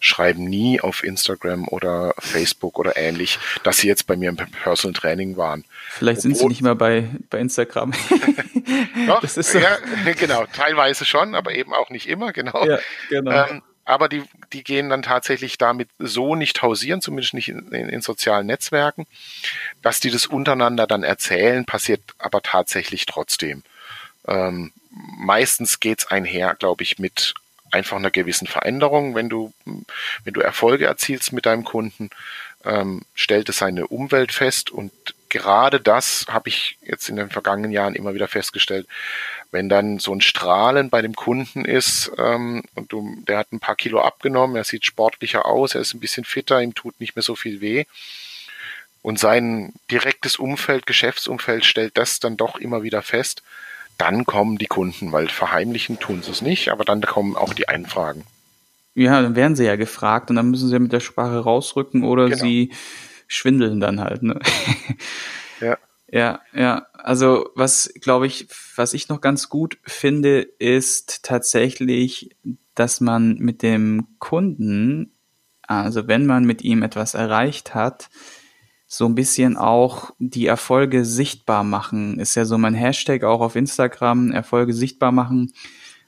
schreiben 0.02 0.44
nie 0.44 0.82
auf 0.82 1.04
Instagram 1.04 1.68
oder 1.70 2.14
Facebook 2.18 2.78
oder 2.78 2.98
ähnlich, 2.98 3.40
dass 3.64 3.78
sie 3.78 3.88
jetzt 3.88 4.08
bei 4.08 4.18
mir 4.18 4.30
im 4.30 4.36
Personal 4.36 5.00
Training 5.00 5.38
waren. 5.38 5.64
Vielleicht 5.90 6.20
Obwohl, 6.20 6.36
sind 6.36 6.38
sie 6.38 6.48
nicht 6.48 6.62
mehr 6.62 6.76
bei, 6.76 7.08
bei 7.30 7.40
Instagram. 7.40 7.94
Doch, 9.08 9.22
das 9.22 9.38
ist 9.38 9.52
so. 9.52 9.60
ja, 9.60 9.78
genau, 10.20 10.46
teilweise 10.52 11.06
schon, 11.06 11.36
aber 11.36 11.56
eben 11.56 11.74
auch 11.74 11.90
nicht 11.90 12.10
immer, 12.10 12.34
genau. 12.34 12.66
Ja, 12.66 12.80
genau. 13.10 13.32
Ähm, 13.32 13.62
aber 13.86 14.10
die, 14.10 14.24
die 14.54 14.64
gehen 14.64 14.90
dann 14.90 15.04
tatsächlich 15.04 15.58
damit 15.58 15.90
so 16.00 16.36
nicht 16.36 16.62
hausieren, 16.62 17.02
zumindest 17.02 17.34
nicht 17.34 17.50
in, 17.50 17.68
in, 17.70 17.90
in, 17.90 18.02
sozialen 18.02 18.48
Netzwerken. 18.48 19.06
Dass 19.82 20.00
die 20.00 20.12
das 20.12 20.26
untereinander 20.26 20.88
dann 20.88 21.04
erzählen, 21.04 21.66
passiert 21.66 22.02
aber 22.18 22.42
tatsächlich 22.42 23.06
trotzdem. 23.06 23.64
Ähm, 24.28 24.72
meistens 24.90 25.80
geht's 25.80 26.08
einher, 26.08 26.56
glaube 26.58 26.84
ich, 26.84 27.00
mit 27.00 27.34
einfach 27.72 27.98
einer 27.98 28.12
gewissen 28.12 28.48
Veränderung. 28.48 29.16
Wenn 29.16 29.30
du, 29.30 29.54
wenn 29.66 30.34
du 30.34 30.42
Erfolge 30.42 30.86
erzielst 30.86 31.34
mit 31.34 31.46
deinem 31.46 31.64
Kunden, 31.64 32.10
ähm, 32.66 33.02
stellt 33.16 33.50
es 33.50 33.58
seine 33.58 33.88
Umwelt 33.88 34.32
fest. 34.32 34.70
Und 34.70 34.92
gerade 35.30 35.80
das 35.80 36.26
habe 36.30 36.50
ich 36.50 36.78
jetzt 36.82 37.10
in 37.10 37.16
den 37.16 37.30
vergangenen 37.30 37.72
Jahren 37.72 37.96
immer 37.96 38.14
wieder 38.14 38.28
festgestellt, 38.28 38.88
wenn 39.52 39.70
dann 39.70 40.00
so 40.00 40.14
ein 40.14 40.22
Strahlen 40.22 40.90
bei 40.90 41.02
dem 41.02 41.16
Kunden 41.16 41.66
ist 41.66 42.12
ähm, 42.18 42.64
und 42.76 42.92
du, 42.92 43.18
der 43.28 43.40
hat 43.40 43.52
ein 43.52 43.60
paar 43.60 43.76
Kilo 43.76 44.02
abgenommen, 44.02 44.56
er 44.56 44.64
sieht 44.64 44.86
sportlicher 44.86 45.46
aus, 45.46 45.76
er 45.76 45.82
ist 45.82 45.94
ein 45.94 46.00
bisschen 46.00 46.26
fitter, 46.26 46.62
ihm 46.62 46.74
tut 46.74 47.00
nicht 47.00 47.16
mehr 47.16 47.24
so 47.24 47.36
viel 47.36 47.62
weh. 47.62 47.86
Und 49.02 49.20
sein 49.20 49.74
direktes 49.90 50.36
Umfeld, 50.36 50.86
Geschäftsumfeld 50.86 51.66
stellt 51.66 51.98
das 51.98 52.20
dann 52.20 52.38
doch 52.38 52.58
immer 52.58 52.84
wieder 52.84 53.02
fest, 53.02 53.42
dann 54.02 54.26
kommen 54.26 54.58
die 54.58 54.66
Kunden, 54.66 55.12
weil 55.12 55.30
verheimlichen 55.30 56.00
tun 56.00 56.24
sie 56.24 56.32
es 56.32 56.42
nicht, 56.42 56.70
aber 56.70 56.84
dann 56.84 57.02
kommen 57.02 57.36
auch 57.36 57.54
die 57.54 57.70
Einfragen. 57.70 58.24
Ja, 58.96 59.22
dann 59.22 59.36
werden 59.36 59.56
sie 59.56 59.66
ja 59.66 59.76
gefragt 59.76 60.32
und 60.32 60.38
dann 60.38 60.50
müssen 60.50 60.70
sie 60.70 60.80
mit 60.80 60.92
der 60.92 61.02
Sprache 61.02 61.38
rausrücken 61.38 62.04
oder 62.04 62.26
genau. 62.26 62.42
sie 62.42 62.74
schwindeln 63.28 63.80
dann 63.80 64.02
halt. 64.02 64.24
Ne? 64.24 64.40
Ja. 65.60 65.78
Ja, 66.14 66.42
ja. 66.54 66.88
Also 66.92 67.52
was, 67.56 67.90
glaube 68.02 68.28
ich, 68.28 68.46
was 68.76 68.94
ich 68.94 69.08
noch 69.08 69.22
ganz 69.22 69.48
gut 69.48 69.78
finde, 69.84 70.42
ist 70.42 71.24
tatsächlich, 71.24 72.36
dass 72.76 73.00
man 73.00 73.36
mit 73.36 73.64
dem 73.64 74.08
Kunden, 74.20 75.14
also 75.62 76.10
wenn 76.10 76.26
man 76.26 76.44
mit 76.44 76.64
ihm 76.64 76.84
etwas 76.84 77.14
erreicht 77.14 77.74
hat, 77.74 78.10
so 78.94 79.06
ein 79.06 79.16
bisschen 79.16 79.56
auch 79.56 80.12
die 80.20 80.48
Erfolge 80.48 81.06
sichtbar 81.06 81.64
machen. 81.64 82.20
Ist 82.20 82.36
ja 82.36 82.44
so 82.44 82.58
mein 82.58 82.74
Hashtag 82.74 83.24
auch 83.24 83.40
auf 83.40 83.56
Instagram, 83.56 84.32
Erfolge 84.34 84.74
sichtbar 84.74 85.14
machen. 85.14 85.54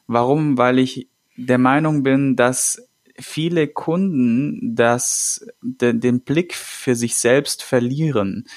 Warum? 0.05 0.57
Weil 0.57 0.79
ich 0.79 1.07
der 1.37 1.59
Meinung 1.59 2.03
bin, 2.03 2.35
dass 2.35 2.85
viele 3.17 3.69
Kunden 3.69 4.75
das, 4.75 5.47
de, 5.61 5.93
den 5.93 6.25
Blick 6.25 6.53
für 6.53 6.93
sich 6.93 7.15
selbst 7.15 7.63
verlieren. 7.63 8.49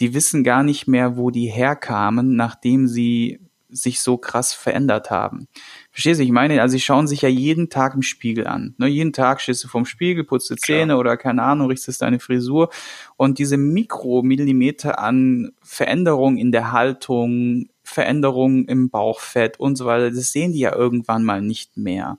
Die 0.00 0.14
wissen 0.14 0.44
gar 0.44 0.62
nicht 0.62 0.88
mehr, 0.88 1.18
wo 1.18 1.30
die 1.30 1.50
herkamen, 1.52 2.36
nachdem 2.36 2.86
sie 2.86 3.38
sich 3.74 4.00
so 4.00 4.16
krass 4.16 4.54
verändert 4.54 5.10
haben. 5.10 5.48
Verstehst 5.90 6.20
du? 6.20 6.24
Ich 6.24 6.30
meine, 6.30 6.62
also 6.62 6.72
sie 6.72 6.80
schauen 6.80 7.06
sich 7.06 7.22
ja 7.22 7.28
jeden 7.28 7.70
Tag 7.70 7.94
im 7.94 8.02
Spiegel 8.02 8.46
an. 8.46 8.74
Ne? 8.78 8.86
Jeden 8.86 9.12
Tag 9.12 9.40
stehst 9.40 9.64
du 9.64 9.68
vorm 9.68 9.84
Spiegel, 9.84 10.24
putzt 10.24 10.50
die 10.50 10.56
Zähne 10.56 10.96
oder 10.96 11.16
keine 11.16 11.42
Ahnung, 11.42 11.68
richtest 11.68 12.02
deine 12.02 12.20
Frisur. 12.20 12.70
Und 13.16 13.38
diese 13.38 13.56
Mikromillimeter 13.56 14.98
an 14.98 15.52
Veränderung 15.62 16.36
in 16.36 16.52
der 16.52 16.72
Haltung, 16.72 17.68
Veränderung 17.82 18.64
im 18.64 18.90
Bauchfett 18.90 19.60
und 19.60 19.76
so 19.76 19.86
weiter, 19.86 20.10
das 20.10 20.32
sehen 20.32 20.52
die 20.52 20.60
ja 20.60 20.74
irgendwann 20.74 21.22
mal 21.22 21.42
nicht 21.42 21.76
mehr. 21.76 22.18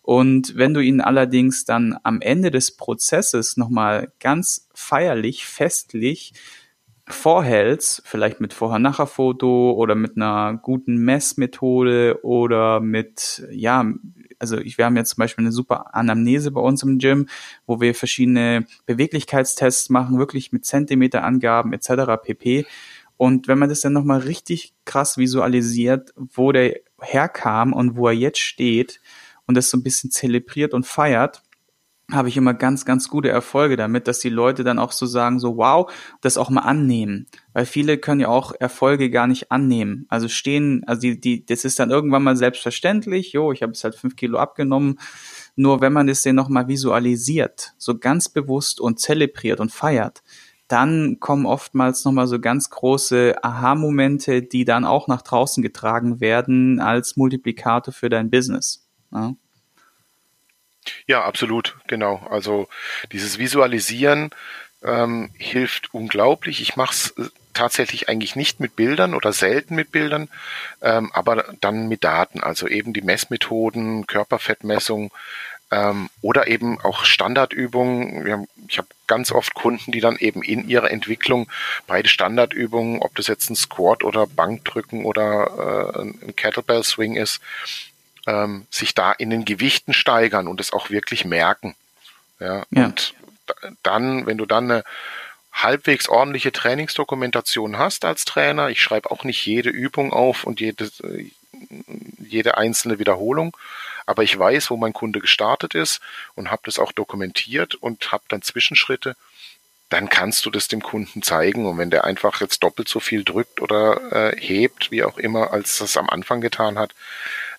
Und 0.00 0.56
wenn 0.56 0.74
du 0.74 0.80
ihn 0.80 1.00
allerdings 1.00 1.64
dann 1.64 1.98
am 2.02 2.20
Ende 2.20 2.50
des 2.50 2.76
Prozesses 2.76 3.56
nochmal 3.56 4.12
ganz 4.20 4.68
feierlich, 4.74 5.46
festlich 5.46 6.32
vorhältst, 7.06 8.02
vielleicht 8.06 8.40
mit 8.40 8.54
Vorher-Nachher-Foto 8.54 9.72
oder 9.72 9.94
mit 9.94 10.16
einer 10.16 10.58
guten 10.62 10.96
Messmethode 10.96 12.20
oder 12.22 12.80
mit, 12.80 13.46
ja, 13.50 13.84
also 14.38 14.58
ich, 14.58 14.78
wir 14.78 14.86
haben 14.86 14.96
jetzt 14.96 15.10
zum 15.10 15.20
Beispiel 15.20 15.44
eine 15.44 15.52
super 15.52 15.94
Anamnese 15.94 16.50
bei 16.50 16.60
uns 16.60 16.82
im 16.82 16.98
Gym, 16.98 17.28
wo 17.66 17.80
wir 17.80 17.94
verschiedene 17.94 18.66
Beweglichkeitstests 18.86 19.90
machen, 19.90 20.18
wirklich 20.18 20.52
mit 20.52 20.64
Zentimeterangaben 20.64 21.72
etc. 21.74 22.22
pp. 22.22 22.66
Und 23.16 23.48
wenn 23.48 23.58
man 23.58 23.68
das 23.68 23.80
dann 23.80 23.92
nochmal 23.92 24.20
richtig 24.20 24.74
krass 24.84 25.18
visualisiert, 25.18 26.12
wo 26.16 26.52
der 26.52 26.80
herkam 27.00 27.72
und 27.72 27.96
wo 27.96 28.08
er 28.08 28.14
jetzt 28.14 28.40
steht 28.40 29.00
und 29.46 29.56
das 29.56 29.68
so 29.68 29.76
ein 29.76 29.82
bisschen 29.82 30.10
zelebriert 30.10 30.72
und 30.72 30.86
feiert, 30.86 31.42
habe 32.12 32.28
ich 32.28 32.36
immer 32.36 32.52
ganz, 32.52 32.84
ganz 32.84 33.08
gute 33.08 33.30
Erfolge 33.30 33.76
damit, 33.76 34.08
dass 34.08 34.18
die 34.18 34.28
Leute 34.28 34.62
dann 34.62 34.78
auch 34.78 34.92
so 34.92 35.06
sagen, 35.06 35.40
so 35.40 35.56
wow, 35.56 35.90
das 36.20 36.36
auch 36.36 36.50
mal 36.50 36.60
annehmen. 36.60 37.26
Weil 37.54 37.64
viele 37.64 37.96
können 37.96 38.20
ja 38.20 38.28
auch 38.28 38.52
Erfolge 38.58 39.10
gar 39.10 39.26
nicht 39.26 39.50
annehmen. 39.50 40.04
Also 40.08 40.28
stehen, 40.28 40.82
also 40.86 41.00
die, 41.00 41.18
die, 41.18 41.46
das 41.46 41.64
ist 41.64 41.78
dann 41.78 41.90
irgendwann 41.90 42.22
mal 42.22 42.36
selbstverständlich, 42.36 43.32
jo, 43.32 43.52
ich 43.52 43.62
habe 43.62 43.72
jetzt 43.72 43.84
halt 43.84 43.94
fünf 43.94 44.16
Kilo 44.16 44.38
abgenommen. 44.38 44.98
Nur 45.56 45.80
wenn 45.80 45.92
man 45.92 46.06
das 46.06 46.22
dann 46.22 46.34
nochmal 46.34 46.68
visualisiert, 46.68 47.72
so 47.78 47.98
ganz 47.98 48.28
bewusst 48.28 48.80
und 48.80 49.00
zelebriert 49.00 49.60
und 49.60 49.72
feiert, 49.72 50.22
dann 50.68 51.20
kommen 51.20 51.46
oftmals 51.46 52.04
nochmal 52.04 52.26
so 52.26 52.38
ganz 52.40 52.70
große 52.70 53.36
Aha-Momente, 53.42 54.42
die 54.42 54.64
dann 54.64 54.84
auch 54.84 55.08
nach 55.08 55.22
draußen 55.22 55.62
getragen 55.62 56.20
werden 56.20 56.80
als 56.80 57.16
Multiplikator 57.16 57.94
für 57.94 58.08
dein 58.08 58.30
Business. 58.30 58.88
Ja, 59.12 59.34
ja 61.06 61.24
absolut, 61.24 61.76
genau. 61.86 62.26
Also 62.30 62.68
dieses 63.12 63.38
Visualisieren 63.38 64.30
ähm, 64.82 65.30
hilft 65.38 65.94
unglaublich. 65.94 66.60
Ich 66.60 66.76
mache 66.76 66.92
es 66.92 67.10
äh, 67.18 67.30
tatsächlich 67.54 68.08
eigentlich 68.08 68.36
nicht 68.36 68.60
mit 68.60 68.76
Bildern 68.76 69.14
oder 69.14 69.32
selten 69.32 69.74
mit 69.76 69.92
Bildern, 69.92 70.28
ähm, 70.82 71.10
aber 71.12 71.54
dann 71.60 71.88
mit 71.88 72.04
Daten, 72.04 72.42
also 72.42 72.66
eben 72.66 72.92
die 72.92 73.02
Messmethoden, 73.02 74.06
Körperfettmessung, 74.06 75.12
ähm, 75.70 76.08
oder 76.20 76.46
eben 76.48 76.80
auch 76.80 77.04
Standardübungen. 77.04 78.30
Haben, 78.30 78.48
ich 78.68 78.78
habe 78.78 78.88
ganz 79.06 79.32
oft 79.32 79.54
Kunden, 79.54 79.92
die 79.92 80.00
dann 80.00 80.16
eben 80.16 80.42
in 80.42 80.68
ihrer 80.68 80.90
Entwicklung 80.90 81.50
beide 81.86 82.08
Standardübungen, 82.08 83.00
ob 83.00 83.14
das 83.14 83.26
jetzt 83.26 83.50
ein 83.50 83.56
Squat 83.56 84.04
oder 84.04 84.26
Bankdrücken 84.26 85.04
oder 85.04 85.94
äh, 85.96 86.00
ein 86.00 86.36
Kettlebell 86.36 86.84
Swing 86.84 87.16
ist, 87.16 87.40
ähm, 88.26 88.66
sich 88.70 88.94
da 88.94 89.12
in 89.12 89.30
den 89.30 89.44
Gewichten 89.44 89.92
steigern 89.92 90.48
und 90.48 90.60
es 90.60 90.72
auch 90.72 90.90
wirklich 90.90 91.24
merken. 91.24 91.74
Ja, 92.40 92.64
ja. 92.70 92.86
Und 92.86 93.14
dann, 93.82 94.26
wenn 94.26 94.38
du 94.38 94.46
dann 94.46 94.70
eine 94.70 94.84
halbwegs 95.52 96.08
ordentliche 96.08 96.52
Trainingsdokumentation 96.52 97.78
hast 97.78 98.04
als 98.04 98.24
Trainer, 98.24 98.68
ich 98.68 98.82
schreibe 98.82 99.10
auch 99.10 99.24
nicht 99.24 99.44
jede 99.46 99.70
Übung 99.70 100.12
auf 100.12 100.44
und 100.44 100.60
jede, 100.60 100.90
jede 102.18 102.56
einzelne 102.56 102.98
Wiederholung, 102.98 103.56
aber 104.06 104.22
ich 104.22 104.38
weiß, 104.38 104.70
wo 104.70 104.76
mein 104.76 104.92
Kunde 104.92 105.20
gestartet 105.20 105.74
ist 105.74 106.00
und 106.34 106.50
habe 106.50 106.62
das 106.64 106.78
auch 106.78 106.92
dokumentiert 106.92 107.74
und 107.76 108.12
habe 108.12 108.24
dann 108.28 108.42
Zwischenschritte, 108.42 109.16
dann 109.88 110.08
kannst 110.08 110.44
du 110.44 110.50
das 110.50 110.68
dem 110.68 110.82
Kunden 110.82 111.22
zeigen. 111.22 111.66
Und 111.66 111.78
wenn 111.78 111.90
der 111.90 112.04
einfach 112.04 112.40
jetzt 112.40 112.62
doppelt 112.62 112.88
so 112.88 113.00
viel 113.00 113.22
drückt 113.22 113.62
oder 113.62 114.32
äh, 114.32 114.40
hebt, 114.40 114.90
wie 114.90 115.04
auch 115.04 115.18
immer, 115.18 115.52
als 115.52 115.78
das 115.78 115.96
am 115.96 116.10
Anfang 116.10 116.40
getan 116.40 116.78
hat, 116.78 116.94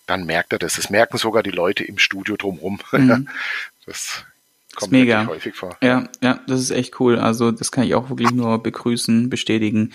dann 0.06 0.24
merkt 0.24 0.52
er 0.52 0.58
das. 0.58 0.76
Das 0.76 0.90
merken 0.90 1.18
sogar 1.18 1.42
die 1.42 1.50
Leute 1.50 1.84
im 1.84 1.98
Studio 1.98 2.36
drumherum. 2.36 2.78
Mhm. 2.92 3.28
das 3.84 4.24
kommt 4.74 4.92
das 4.92 5.00
mega. 5.00 5.26
häufig 5.26 5.54
vor. 5.54 5.76
Ja, 5.82 6.08
ja, 6.22 6.40
das 6.46 6.60
ist 6.60 6.70
echt 6.70 7.00
cool. 7.00 7.18
Also 7.18 7.50
das 7.50 7.72
kann 7.72 7.84
ich 7.84 7.94
auch 7.94 8.08
wirklich 8.08 8.30
nur 8.30 8.62
begrüßen, 8.62 9.28
bestätigen. 9.28 9.92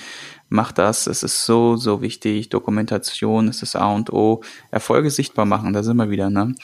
Mach 0.49 0.71
das. 0.71 1.07
Es 1.07 1.23
ist 1.23 1.45
so, 1.45 1.77
so 1.77 2.01
wichtig. 2.01 2.49
Dokumentation 2.49 3.47
ist 3.47 3.61
das 3.61 3.75
A 3.75 3.91
und 3.93 4.11
O. 4.11 4.43
Erfolge 4.69 5.09
sichtbar 5.09 5.45
machen, 5.45 5.73
da 5.73 5.83
sind 5.83 5.97
wir 5.97 6.09
wieder. 6.09 6.29
Ne? 6.29 6.55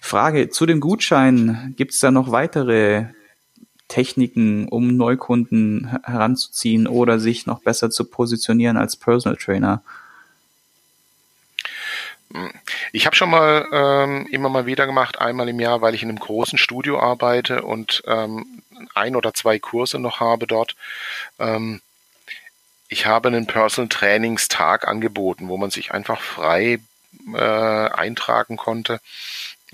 Frage 0.00 0.50
zu 0.50 0.66
dem 0.66 0.80
Gutschein. 0.80 1.74
Gibt 1.76 1.92
es 1.92 2.00
da 2.00 2.10
noch 2.10 2.30
weitere 2.32 3.06
Techniken, 3.88 4.68
um 4.68 4.96
Neukunden 4.96 5.98
heranzuziehen 6.04 6.86
oder 6.86 7.18
sich 7.18 7.46
noch 7.46 7.62
besser 7.62 7.90
zu 7.90 8.04
positionieren 8.04 8.76
als 8.76 8.96
Personal 8.96 9.36
Trainer? 9.36 9.82
Ich 12.92 13.06
habe 13.06 13.16
schon 13.16 13.30
mal 13.30 13.66
ähm, 13.72 14.26
immer 14.30 14.48
mal 14.48 14.66
wieder 14.66 14.86
gemacht, 14.86 15.18
einmal 15.18 15.48
im 15.48 15.60
Jahr, 15.60 15.80
weil 15.80 15.94
ich 15.94 16.02
in 16.02 16.10
einem 16.10 16.18
großen 16.18 16.58
Studio 16.58 17.00
arbeite 17.00 17.62
und 17.62 18.02
ähm, 18.06 18.62
ein 18.94 19.16
oder 19.16 19.32
zwei 19.32 19.58
Kurse 19.58 19.98
noch 19.98 20.20
habe 20.20 20.46
dort. 20.46 20.76
Ähm, 21.38 21.80
ich 22.88 23.06
habe 23.06 23.28
einen 23.28 23.46
Personal 23.46 23.88
Trainingstag 23.88 24.86
angeboten, 24.86 25.48
wo 25.48 25.56
man 25.56 25.70
sich 25.70 25.92
einfach 25.92 26.20
frei 26.20 26.80
äh, 27.34 27.38
eintragen 27.38 28.56
konnte. 28.56 29.00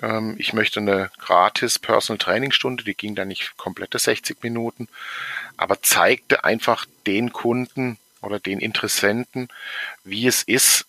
Ähm, 0.02 0.36
ich 0.38 0.52
möchte 0.52 0.80
eine 0.80 1.10
gratis 1.18 1.78
Personal 1.78 2.18
Trainingstunde, 2.18 2.84
die 2.84 2.94
ging 2.94 3.14
dann 3.14 3.28
nicht 3.28 3.56
komplette 3.56 3.98
60 3.98 4.42
Minuten, 4.42 4.88
aber 5.56 5.82
zeigte 5.82 6.44
einfach 6.44 6.86
den 7.06 7.32
Kunden 7.32 7.98
oder 8.22 8.40
den 8.40 8.58
Interessenten, 8.58 9.48
wie 10.02 10.26
es 10.26 10.42
ist, 10.42 10.86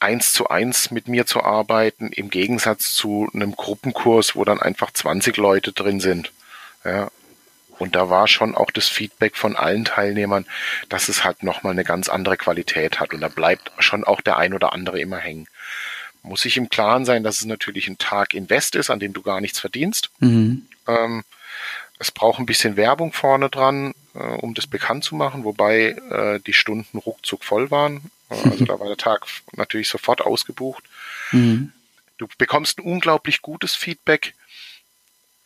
eins 0.00 0.32
zu 0.32 0.48
eins 0.48 0.90
mit 0.90 1.08
mir 1.08 1.26
zu 1.26 1.42
arbeiten, 1.42 2.08
im 2.08 2.30
Gegensatz 2.30 2.94
zu 2.94 3.28
einem 3.32 3.56
Gruppenkurs, 3.56 4.36
wo 4.36 4.44
dann 4.44 4.60
einfach 4.60 4.90
20 4.92 5.36
Leute 5.36 5.72
drin 5.72 6.00
sind. 6.00 6.32
Ja. 6.84 7.10
Und 7.78 7.94
da 7.94 8.08
war 8.08 8.26
schon 8.26 8.54
auch 8.54 8.70
das 8.70 8.88
Feedback 8.88 9.36
von 9.36 9.54
allen 9.54 9.84
Teilnehmern, 9.84 10.46
dass 10.88 11.08
es 11.08 11.24
halt 11.24 11.42
nochmal 11.42 11.72
eine 11.72 11.84
ganz 11.84 12.08
andere 12.08 12.36
Qualität 12.36 13.00
hat. 13.00 13.12
Und 13.12 13.20
da 13.20 13.28
bleibt 13.28 13.70
schon 13.78 14.04
auch 14.04 14.20
der 14.22 14.38
ein 14.38 14.54
oder 14.54 14.72
andere 14.72 14.98
immer 15.00 15.18
hängen. 15.18 15.46
Muss 16.22 16.44
ich 16.44 16.56
im 16.56 16.70
Klaren 16.70 17.04
sein, 17.04 17.22
dass 17.22 17.38
es 17.38 17.44
natürlich 17.44 17.86
ein 17.88 17.98
Tag 17.98 18.34
Invest 18.34 18.76
ist, 18.76 18.90
an 18.90 18.98
dem 18.98 19.12
du 19.12 19.22
gar 19.22 19.40
nichts 19.40 19.60
verdienst. 19.60 20.10
Mhm. 20.20 20.66
Ähm, 20.86 21.22
es 21.98 22.10
braucht 22.10 22.38
ein 22.38 22.46
bisschen 22.46 22.76
Werbung 22.76 23.12
vorne 23.12 23.48
dran, 23.48 23.94
äh, 24.14 24.18
um 24.18 24.54
das 24.54 24.66
bekannt 24.66 25.04
zu 25.04 25.14
machen, 25.14 25.44
wobei 25.44 25.96
äh, 26.10 26.40
die 26.40 26.52
Stunden 26.52 26.98
ruckzuck 26.98 27.44
voll 27.44 27.70
waren. 27.70 28.10
Also 28.28 28.64
da 28.64 28.80
war 28.80 28.88
der 28.88 28.96
Tag 28.96 29.26
natürlich 29.56 29.88
sofort 29.88 30.20
ausgebucht. 30.20 30.84
Mhm. 31.32 31.72
Du 32.18 32.26
bekommst 32.38 32.78
ein 32.78 32.84
unglaublich 32.84 33.42
gutes 33.42 33.74
Feedback, 33.74 34.34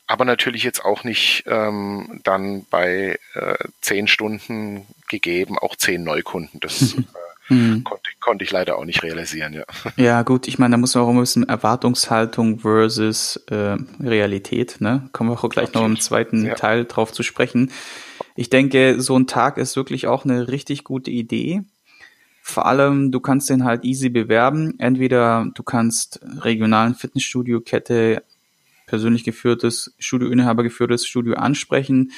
aber 0.07 0.25
natürlich 0.25 0.63
jetzt 0.63 0.85
auch 0.85 1.05
nicht 1.05 1.45
ähm, 1.47 2.21
dann 2.25 2.65
bei 2.71 3.19
äh, 3.35 3.55
zehn 3.81 4.09
Stunden 4.09 4.87
gegeben, 5.09 5.59
auch 5.59 5.77
zehn 5.77 6.03
Neukunden. 6.05 6.61
Das 6.61 6.95
äh, 7.51 7.55
mhm. 7.55 7.85
konnte, 7.85 8.11
konnte 8.21 8.45
ich 8.45 8.51
leider 8.51 8.79
auch 8.79 8.85
nicht 8.85 9.03
realisieren, 9.03 9.53
ja. 9.53 9.65
Ja, 9.97 10.23
gut, 10.23 10.49
ich 10.49 10.59
meine, 10.59 10.73
da 10.73 10.77
muss 10.79 10.95
man 10.95 11.05
auch 11.05 11.11
ein 11.11 11.19
bisschen 11.19 11.49
Erwartungshaltung 11.49 12.61
versus 12.61 13.37
äh, 13.51 13.77
Realität, 14.01 14.81
ne? 14.81 15.09
Kommen 15.13 15.31
wir 15.31 15.35
auch 15.35 15.49
gleich 15.49 15.69
Absolut. 15.69 15.89
noch 15.89 15.97
im 15.97 16.01
zweiten 16.01 16.47
ja. 16.47 16.55
Teil 16.55 16.85
drauf 16.87 17.13
zu 17.13 17.23
sprechen. 17.23 17.71
Ich 18.37 18.49
denke, 18.49 19.01
so 19.01 19.19
ein 19.19 19.27
Tag 19.27 19.59
ist 19.59 19.77
wirklich 19.77 20.07
auch 20.07 20.25
eine 20.25 20.49
richtig 20.49 20.85
gute 20.85 21.11
Idee. 21.11 21.63
Vor 22.51 22.67
allem, 22.67 23.13
du 23.13 23.21
kannst 23.21 23.49
den 23.49 23.65
halt 23.65 23.85
easy 23.85 24.09
bewerben. 24.09 24.75
Entweder 24.79 25.49
du 25.55 25.63
kannst 25.63 26.21
regionalen 26.41 26.97
Fitnessstudio-Kette, 26.97 28.25
persönlich 28.87 29.23
geführtes, 29.23 29.95
Studioinhaber 30.01 30.65
geführtes 30.65 31.07
Studio 31.07 31.35
ansprechen 31.35 32.11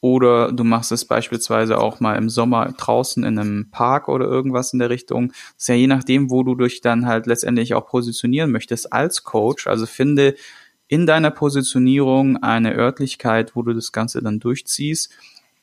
oder 0.00 0.50
du 0.50 0.64
machst 0.64 0.90
es 0.90 1.04
beispielsweise 1.04 1.78
auch 1.78 2.00
mal 2.00 2.16
im 2.16 2.28
Sommer 2.28 2.72
draußen 2.76 3.22
in 3.22 3.38
einem 3.38 3.70
Park 3.70 4.08
oder 4.08 4.26
irgendwas 4.26 4.72
in 4.72 4.80
der 4.80 4.90
Richtung. 4.90 5.28
Das 5.28 5.54
ist 5.58 5.68
ja 5.68 5.74
je 5.76 5.86
nachdem, 5.86 6.30
wo 6.30 6.42
du 6.42 6.56
dich 6.56 6.80
dann 6.80 7.06
halt 7.06 7.26
letztendlich 7.26 7.74
auch 7.74 7.86
positionieren 7.86 8.50
möchtest 8.50 8.92
als 8.92 9.22
Coach. 9.22 9.68
Also 9.68 9.86
finde 9.86 10.34
in 10.88 11.06
deiner 11.06 11.30
Positionierung 11.30 12.38
eine 12.38 12.74
Örtlichkeit, 12.74 13.54
wo 13.54 13.62
du 13.62 13.72
das 13.72 13.92
Ganze 13.92 14.20
dann 14.20 14.40
durchziehst 14.40 15.12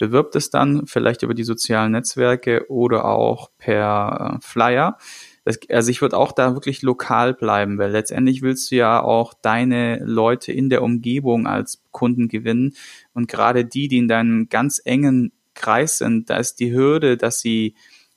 bewirbt 0.07 0.35
es 0.35 0.49
dann 0.49 0.85
vielleicht 0.85 1.23
über 1.23 1.33
die 1.33 1.45
sozialen 1.45 1.93
Netzwerke 1.93 2.69
oder 2.69 3.05
auch 3.05 3.51
per 3.57 4.35
äh, 4.35 4.45
Flyer. 4.45 4.97
Das, 5.45 5.59
also 5.69 5.91
ich 5.91 6.01
würde 6.01 6.17
auch 6.17 6.33
da 6.33 6.53
wirklich 6.53 6.81
lokal 6.81 7.33
bleiben, 7.33 7.77
weil 7.77 7.91
letztendlich 7.91 8.41
willst 8.41 8.71
du 8.71 8.75
ja 8.75 9.01
auch 9.01 9.33
deine 9.33 10.03
Leute 10.03 10.51
in 10.51 10.69
der 10.69 10.83
Umgebung 10.83 11.47
als 11.47 11.81
Kunden 11.91 12.27
gewinnen 12.27 12.73
und 13.13 13.29
gerade 13.29 13.63
die, 13.63 13.87
die 13.87 13.97
in 13.97 14.07
deinem 14.09 14.49
ganz 14.49 14.81
engen 14.83 15.31
Kreis 15.53 15.99
sind, 15.99 16.29
da 16.29 16.37
ist 16.37 16.59
die 16.59 16.73
Hürde, 16.73 17.15
dass 17.15 17.39
sie 17.39 17.75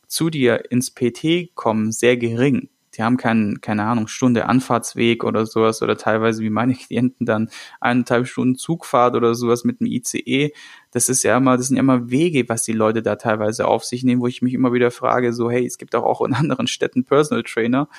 zu 0.09 0.31
dir 0.31 0.71
ins 0.71 0.91
PT 0.93 1.55
kommen, 1.55 1.93
sehr 1.93 2.17
gering 2.17 2.69
die 2.97 3.03
haben 3.03 3.17
keinen, 3.17 3.61
keine 3.61 3.85
Ahnung, 3.85 4.09
Stunde 4.09 4.47
Anfahrtsweg 4.47 5.25
oder 5.25 5.45
sowas 5.47 5.83
oder 5.83 5.97
teilweise 5.97 6.43
wie 6.43 6.51
meine 6.51 6.75
Klienten 6.75 7.27
dann 7.27 7.51
eineinhalb 7.81 8.27
Stunden 8.27 8.57
Zugfahrt 8.57 9.15
oder 9.15 9.35
sowas 9.35 9.65
mit 9.65 9.81
dem 9.81 9.87
ICE. 9.87 10.53
Das 10.97 11.11
ist 11.11 11.25
ja 11.25 11.37
immer, 11.37 11.59
das 11.59 11.67
sind 11.67 11.77
ja 11.77 11.83
immer 11.83 12.09
Wege, 12.09 12.49
was 12.49 12.63
die 12.63 12.73
Leute 12.73 13.03
da 13.03 13.17
teilweise 13.17 13.69
auf 13.69 13.85
sich 13.85 14.03
nehmen, 14.03 14.23
wo 14.23 14.29
ich 14.29 14.41
mich 14.41 14.55
immer 14.55 14.73
wieder 14.73 14.91
frage, 14.91 15.35
so, 15.35 15.51
hey, 15.51 15.67
es 15.67 15.77
gibt 15.77 15.95
auch, 15.95 16.05
auch 16.05 16.23
in 16.27 16.33
anderen 16.35 16.69
Städten 16.69 17.05
Personal 17.05 17.43
Trainer. 17.43 17.91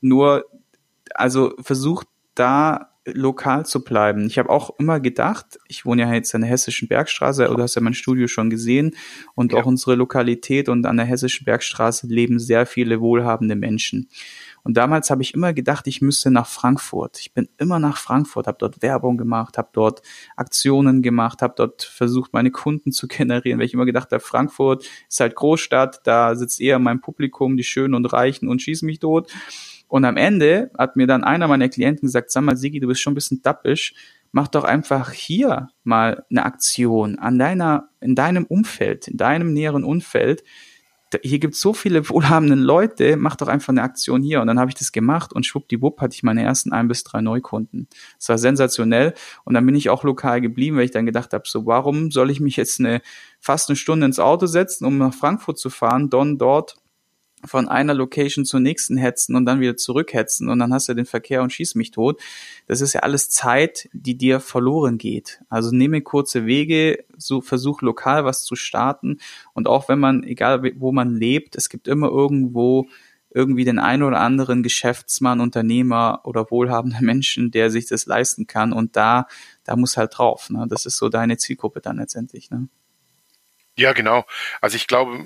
Nur, 0.00 0.46
also 1.14 1.52
versucht 1.60 2.08
da 2.34 2.94
lokal 3.04 3.66
zu 3.66 3.84
bleiben. 3.84 4.26
Ich 4.26 4.38
habe 4.38 4.48
auch 4.48 4.70
immer 4.78 5.00
gedacht, 5.00 5.58
ich 5.68 5.84
wohne 5.84 6.00
ja 6.00 6.14
jetzt 6.14 6.34
an 6.34 6.40
der 6.40 6.48
Hessischen 6.48 6.88
Bergstraße, 6.88 7.50
oder 7.50 7.64
hast 7.64 7.74
ja 7.74 7.82
mein 7.82 7.92
Studio 7.92 8.26
schon 8.26 8.48
gesehen, 8.48 8.96
und 9.34 9.52
ja. 9.52 9.58
auch 9.58 9.66
unsere 9.66 9.94
Lokalität 9.94 10.70
und 10.70 10.86
an 10.86 10.96
der 10.96 11.04
Hessischen 11.04 11.44
Bergstraße 11.44 12.06
leben 12.06 12.38
sehr 12.38 12.64
viele 12.64 13.02
wohlhabende 13.02 13.54
Menschen. 13.54 14.08
Und 14.66 14.76
damals 14.76 15.10
habe 15.10 15.22
ich 15.22 15.32
immer 15.32 15.52
gedacht, 15.52 15.86
ich 15.86 16.02
müsste 16.02 16.28
nach 16.32 16.48
Frankfurt. 16.48 17.20
Ich 17.20 17.32
bin 17.32 17.48
immer 17.56 17.78
nach 17.78 17.98
Frankfurt, 17.98 18.48
habe 18.48 18.58
dort 18.58 18.82
Werbung 18.82 19.16
gemacht, 19.16 19.58
habe 19.58 19.68
dort 19.72 20.02
Aktionen 20.34 21.02
gemacht, 21.02 21.40
habe 21.40 21.54
dort 21.56 21.84
versucht, 21.84 22.32
meine 22.32 22.50
Kunden 22.50 22.90
zu 22.90 23.06
generieren, 23.08 23.60
weil 23.60 23.66
ich 23.66 23.74
immer 23.74 23.86
gedacht 23.86 24.10
habe, 24.10 24.18
Frankfurt 24.18 24.84
ist 25.08 25.20
halt 25.20 25.36
Großstadt, 25.36 26.00
da 26.02 26.34
sitzt 26.34 26.60
eher 26.60 26.80
mein 26.80 27.00
Publikum, 27.00 27.56
die 27.56 27.62
Schönen 27.62 27.94
und 27.94 28.06
Reichen 28.06 28.48
und 28.48 28.60
schießen 28.60 28.84
mich 28.86 28.98
tot. 28.98 29.32
Und 29.86 30.04
am 30.04 30.16
Ende 30.16 30.72
hat 30.76 30.96
mir 30.96 31.06
dann 31.06 31.22
einer 31.22 31.46
meiner 31.46 31.68
Klienten 31.68 32.08
gesagt, 32.08 32.32
sag 32.32 32.42
mal, 32.42 32.56
Sigi, 32.56 32.80
du 32.80 32.88
bist 32.88 33.00
schon 33.00 33.12
ein 33.12 33.14
bisschen 33.14 33.42
dappisch, 33.42 33.94
mach 34.32 34.48
doch 34.48 34.64
einfach 34.64 35.12
hier 35.12 35.68
mal 35.84 36.24
eine 36.28 36.44
Aktion 36.44 37.20
an 37.20 37.38
deiner, 37.38 37.88
in 38.00 38.16
deinem 38.16 38.44
Umfeld, 38.44 39.06
in 39.06 39.16
deinem 39.16 39.52
näheren 39.52 39.84
Umfeld. 39.84 40.42
Hier 41.22 41.38
gibt 41.38 41.54
es 41.54 41.60
so 41.60 41.72
viele 41.72 42.08
wohlhabenden 42.08 42.60
Leute, 42.60 43.16
mach 43.16 43.36
doch 43.36 43.46
einfach 43.46 43.68
eine 43.68 43.82
Aktion 43.82 44.22
hier. 44.22 44.40
Und 44.40 44.48
dann 44.48 44.58
habe 44.58 44.70
ich 44.70 44.74
das 44.74 44.90
gemacht 44.90 45.32
und 45.32 45.46
schwuppdiwupp 45.46 46.00
hatte 46.00 46.14
ich 46.14 46.24
meine 46.24 46.42
ersten 46.42 46.72
ein 46.72 46.88
bis 46.88 47.04
drei 47.04 47.20
Neukunden. 47.20 47.88
Das 48.18 48.28
war 48.28 48.38
sensationell. 48.38 49.14
Und 49.44 49.54
dann 49.54 49.64
bin 49.64 49.76
ich 49.76 49.88
auch 49.88 50.02
lokal 50.02 50.40
geblieben, 50.40 50.76
weil 50.76 50.84
ich 50.84 50.90
dann 50.90 51.06
gedacht 51.06 51.32
habe, 51.32 51.44
so 51.46 51.64
warum 51.64 52.10
soll 52.10 52.30
ich 52.30 52.40
mich 52.40 52.56
jetzt 52.56 52.80
eine 52.80 53.02
fast 53.38 53.68
eine 53.68 53.76
Stunde 53.76 54.06
ins 54.06 54.18
Auto 54.18 54.46
setzen, 54.46 54.84
um 54.84 54.98
nach 54.98 55.14
Frankfurt 55.14 55.58
zu 55.58 55.70
fahren, 55.70 56.10
dann 56.10 56.38
dort 56.38 56.76
von 57.44 57.68
einer 57.68 57.94
Location 57.94 58.44
zur 58.44 58.60
nächsten 58.60 58.96
hetzen 58.96 59.36
und 59.36 59.46
dann 59.46 59.60
wieder 59.60 59.76
zurückhetzen 59.76 60.48
und 60.48 60.58
dann 60.58 60.72
hast 60.72 60.88
du 60.88 60.94
den 60.94 61.06
Verkehr 61.06 61.42
und 61.42 61.52
schieß 61.52 61.74
mich 61.74 61.90
tot. 61.90 62.20
Das 62.66 62.80
ist 62.80 62.92
ja 62.92 63.00
alles 63.00 63.30
Zeit, 63.30 63.88
die 63.92 64.16
dir 64.16 64.40
verloren 64.40 64.98
geht. 64.98 65.40
Also 65.48 65.70
nehme 65.70 66.00
kurze 66.00 66.46
Wege, 66.46 67.04
so 67.16 67.40
versuch 67.40 67.82
lokal 67.82 68.24
was 68.24 68.44
zu 68.44 68.56
starten 68.56 69.18
und 69.52 69.68
auch 69.68 69.88
wenn 69.88 69.98
man, 69.98 70.22
egal 70.24 70.62
wo 70.76 70.92
man 70.92 71.14
lebt, 71.14 71.56
es 71.56 71.68
gibt 71.68 71.88
immer 71.88 72.08
irgendwo 72.08 72.88
irgendwie 73.30 73.66
den 73.66 73.78
einen 73.78 74.02
oder 74.02 74.20
anderen 74.20 74.62
Geschäftsmann, 74.62 75.40
Unternehmer 75.40 76.22
oder 76.24 76.50
wohlhabender 76.50 77.02
Menschen, 77.02 77.50
der 77.50 77.70
sich 77.70 77.86
das 77.86 78.06
leisten 78.06 78.46
kann 78.46 78.72
und 78.72 78.96
da, 78.96 79.26
da 79.62 79.76
muss 79.76 79.98
halt 79.98 80.16
drauf. 80.16 80.48
Ne? 80.48 80.66
Das 80.68 80.86
ist 80.86 80.96
so 80.96 81.10
deine 81.10 81.36
Zielgruppe 81.36 81.82
dann 81.82 81.98
letztendlich. 81.98 82.50
Ne? 82.50 82.68
Ja, 83.78 83.92
genau. 83.92 84.24
Also 84.62 84.76
ich 84.76 84.86
glaube, 84.86 85.22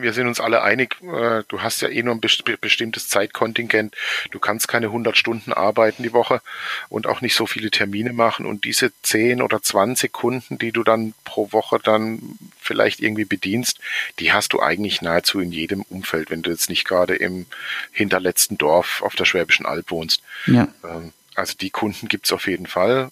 wir 0.00 0.12
sind 0.12 0.28
uns 0.28 0.38
alle 0.38 0.62
einig, 0.62 0.96
äh, 1.02 1.42
du 1.48 1.60
hast 1.60 1.82
ja 1.82 1.88
eh 1.88 2.04
nur 2.04 2.14
ein 2.14 2.20
bestimmtes 2.20 3.08
Zeitkontingent. 3.08 3.96
Du 4.30 4.38
kannst 4.38 4.68
keine 4.68 4.86
100 4.86 5.16
Stunden 5.16 5.52
arbeiten 5.52 6.04
die 6.04 6.12
Woche 6.12 6.40
und 6.88 7.08
auch 7.08 7.20
nicht 7.20 7.34
so 7.34 7.46
viele 7.46 7.72
Termine 7.72 8.12
machen. 8.12 8.46
Und 8.46 8.64
diese 8.64 8.92
10 9.02 9.42
oder 9.42 9.60
20 9.60 10.12
Kunden, 10.12 10.56
die 10.56 10.70
du 10.70 10.84
dann 10.84 11.14
pro 11.24 11.50
Woche 11.50 11.80
dann 11.82 12.38
vielleicht 12.60 13.00
irgendwie 13.00 13.24
bedienst, 13.24 13.80
die 14.20 14.32
hast 14.32 14.52
du 14.52 14.62
eigentlich 14.62 15.02
nahezu 15.02 15.40
in 15.40 15.50
jedem 15.50 15.82
Umfeld, 15.82 16.30
wenn 16.30 16.42
du 16.42 16.50
jetzt 16.50 16.70
nicht 16.70 16.84
gerade 16.84 17.16
im 17.16 17.46
hinterletzten 17.90 18.56
Dorf 18.56 19.02
auf 19.02 19.16
der 19.16 19.24
Schwäbischen 19.24 19.66
Alb 19.66 19.90
wohnst. 19.90 20.22
Ja. 20.46 20.68
Ähm, 20.84 21.12
also 21.34 21.54
die 21.60 21.70
Kunden 21.70 22.06
gibt's 22.06 22.32
auf 22.32 22.46
jeden 22.46 22.66
Fall. 22.66 23.10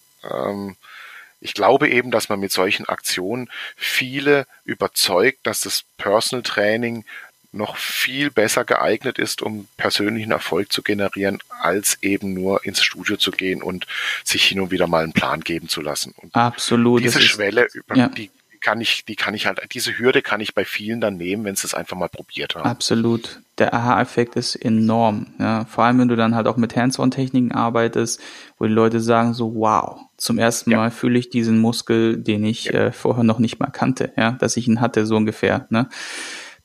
Ich 1.40 1.54
glaube 1.54 1.88
eben, 1.88 2.10
dass 2.10 2.28
man 2.28 2.40
mit 2.40 2.52
solchen 2.52 2.88
Aktionen 2.88 3.48
viele 3.76 4.46
überzeugt, 4.64 5.38
dass 5.44 5.60
das 5.60 5.84
Personal 5.96 6.42
Training 6.42 7.04
noch 7.52 7.76
viel 7.76 8.30
besser 8.30 8.64
geeignet 8.64 9.18
ist, 9.18 9.40
um 9.42 9.68
persönlichen 9.76 10.32
Erfolg 10.32 10.70
zu 10.72 10.82
generieren, 10.82 11.38
als 11.60 11.98
eben 12.02 12.34
nur 12.34 12.64
ins 12.64 12.82
Studio 12.82 13.16
zu 13.16 13.30
gehen 13.30 13.62
und 13.62 13.86
sich 14.22 14.44
hin 14.44 14.60
und 14.60 14.70
wieder 14.70 14.86
mal 14.86 15.02
einen 15.02 15.14
Plan 15.14 15.40
geben 15.40 15.68
zu 15.68 15.80
lassen. 15.80 16.12
Und 16.16 16.34
Absolut. 16.34 17.02
Diese 17.02 17.22
Schwelle, 17.22 17.66
über 17.72 17.96
ja. 17.96 18.08
die 18.08 18.30
kann 18.60 18.80
ich, 18.80 19.04
die 19.04 19.16
kann 19.16 19.34
ich 19.34 19.46
halt, 19.46 19.60
diese 19.72 19.98
Hürde 19.98 20.22
kann 20.22 20.40
ich 20.40 20.54
bei 20.54 20.64
vielen 20.64 21.00
dann 21.00 21.16
nehmen, 21.16 21.44
wenn 21.44 21.56
sie 21.56 21.66
es 21.66 21.74
einfach 21.74 21.96
mal 21.96 22.08
probiert 22.08 22.54
haben. 22.54 22.64
Absolut. 22.64 23.40
Der 23.58 23.74
Aha-Effekt 23.74 24.36
ist 24.36 24.54
enorm. 24.54 25.28
Ja. 25.38 25.64
Vor 25.64 25.84
allem, 25.84 25.98
wenn 25.98 26.08
du 26.08 26.16
dann 26.16 26.34
halt 26.34 26.46
auch 26.46 26.56
mit 26.56 26.76
Hands-on-Techniken 26.76 27.52
arbeitest, 27.52 28.20
wo 28.58 28.66
die 28.66 28.72
Leute 28.72 29.00
sagen 29.00 29.34
so, 29.34 29.54
wow, 29.54 30.00
zum 30.16 30.38
ersten 30.38 30.70
ja. 30.70 30.76
Mal 30.76 30.90
fühle 30.90 31.18
ich 31.18 31.30
diesen 31.30 31.58
Muskel, 31.58 32.16
den 32.18 32.44
ich 32.44 32.66
ja. 32.66 32.86
äh, 32.86 32.92
vorher 32.92 33.24
noch 33.24 33.38
nicht 33.38 33.58
mal 33.58 33.70
kannte, 33.70 34.12
ja, 34.16 34.32
dass 34.32 34.56
ich 34.56 34.68
ihn 34.68 34.80
hatte, 34.80 35.06
so 35.06 35.16
ungefähr. 35.16 35.66
Ne? 35.70 35.88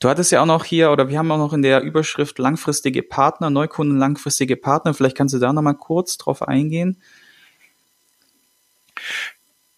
Du 0.00 0.08
hattest 0.08 0.32
ja 0.32 0.42
auch 0.42 0.46
noch 0.46 0.64
hier, 0.64 0.90
oder 0.90 1.08
wir 1.08 1.18
haben 1.18 1.30
auch 1.30 1.38
noch 1.38 1.52
in 1.52 1.62
der 1.62 1.82
Überschrift 1.82 2.38
langfristige 2.38 3.02
Partner, 3.02 3.50
Neukunden, 3.50 3.98
langfristige 3.98 4.56
Partner. 4.56 4.92
Vielleicht 4.92 5.16
kannst 5.16 5.34
du 5.34 5.38
da 5.38 5.52
nochmal 5.52 5.76
kurz 5.76 6.18
drauf 6.18 6.42
eingehen. 6.42 7.00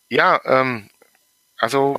Ja, 0.08 0.40
ähm, 0.44 0.88
also 1.58 1.98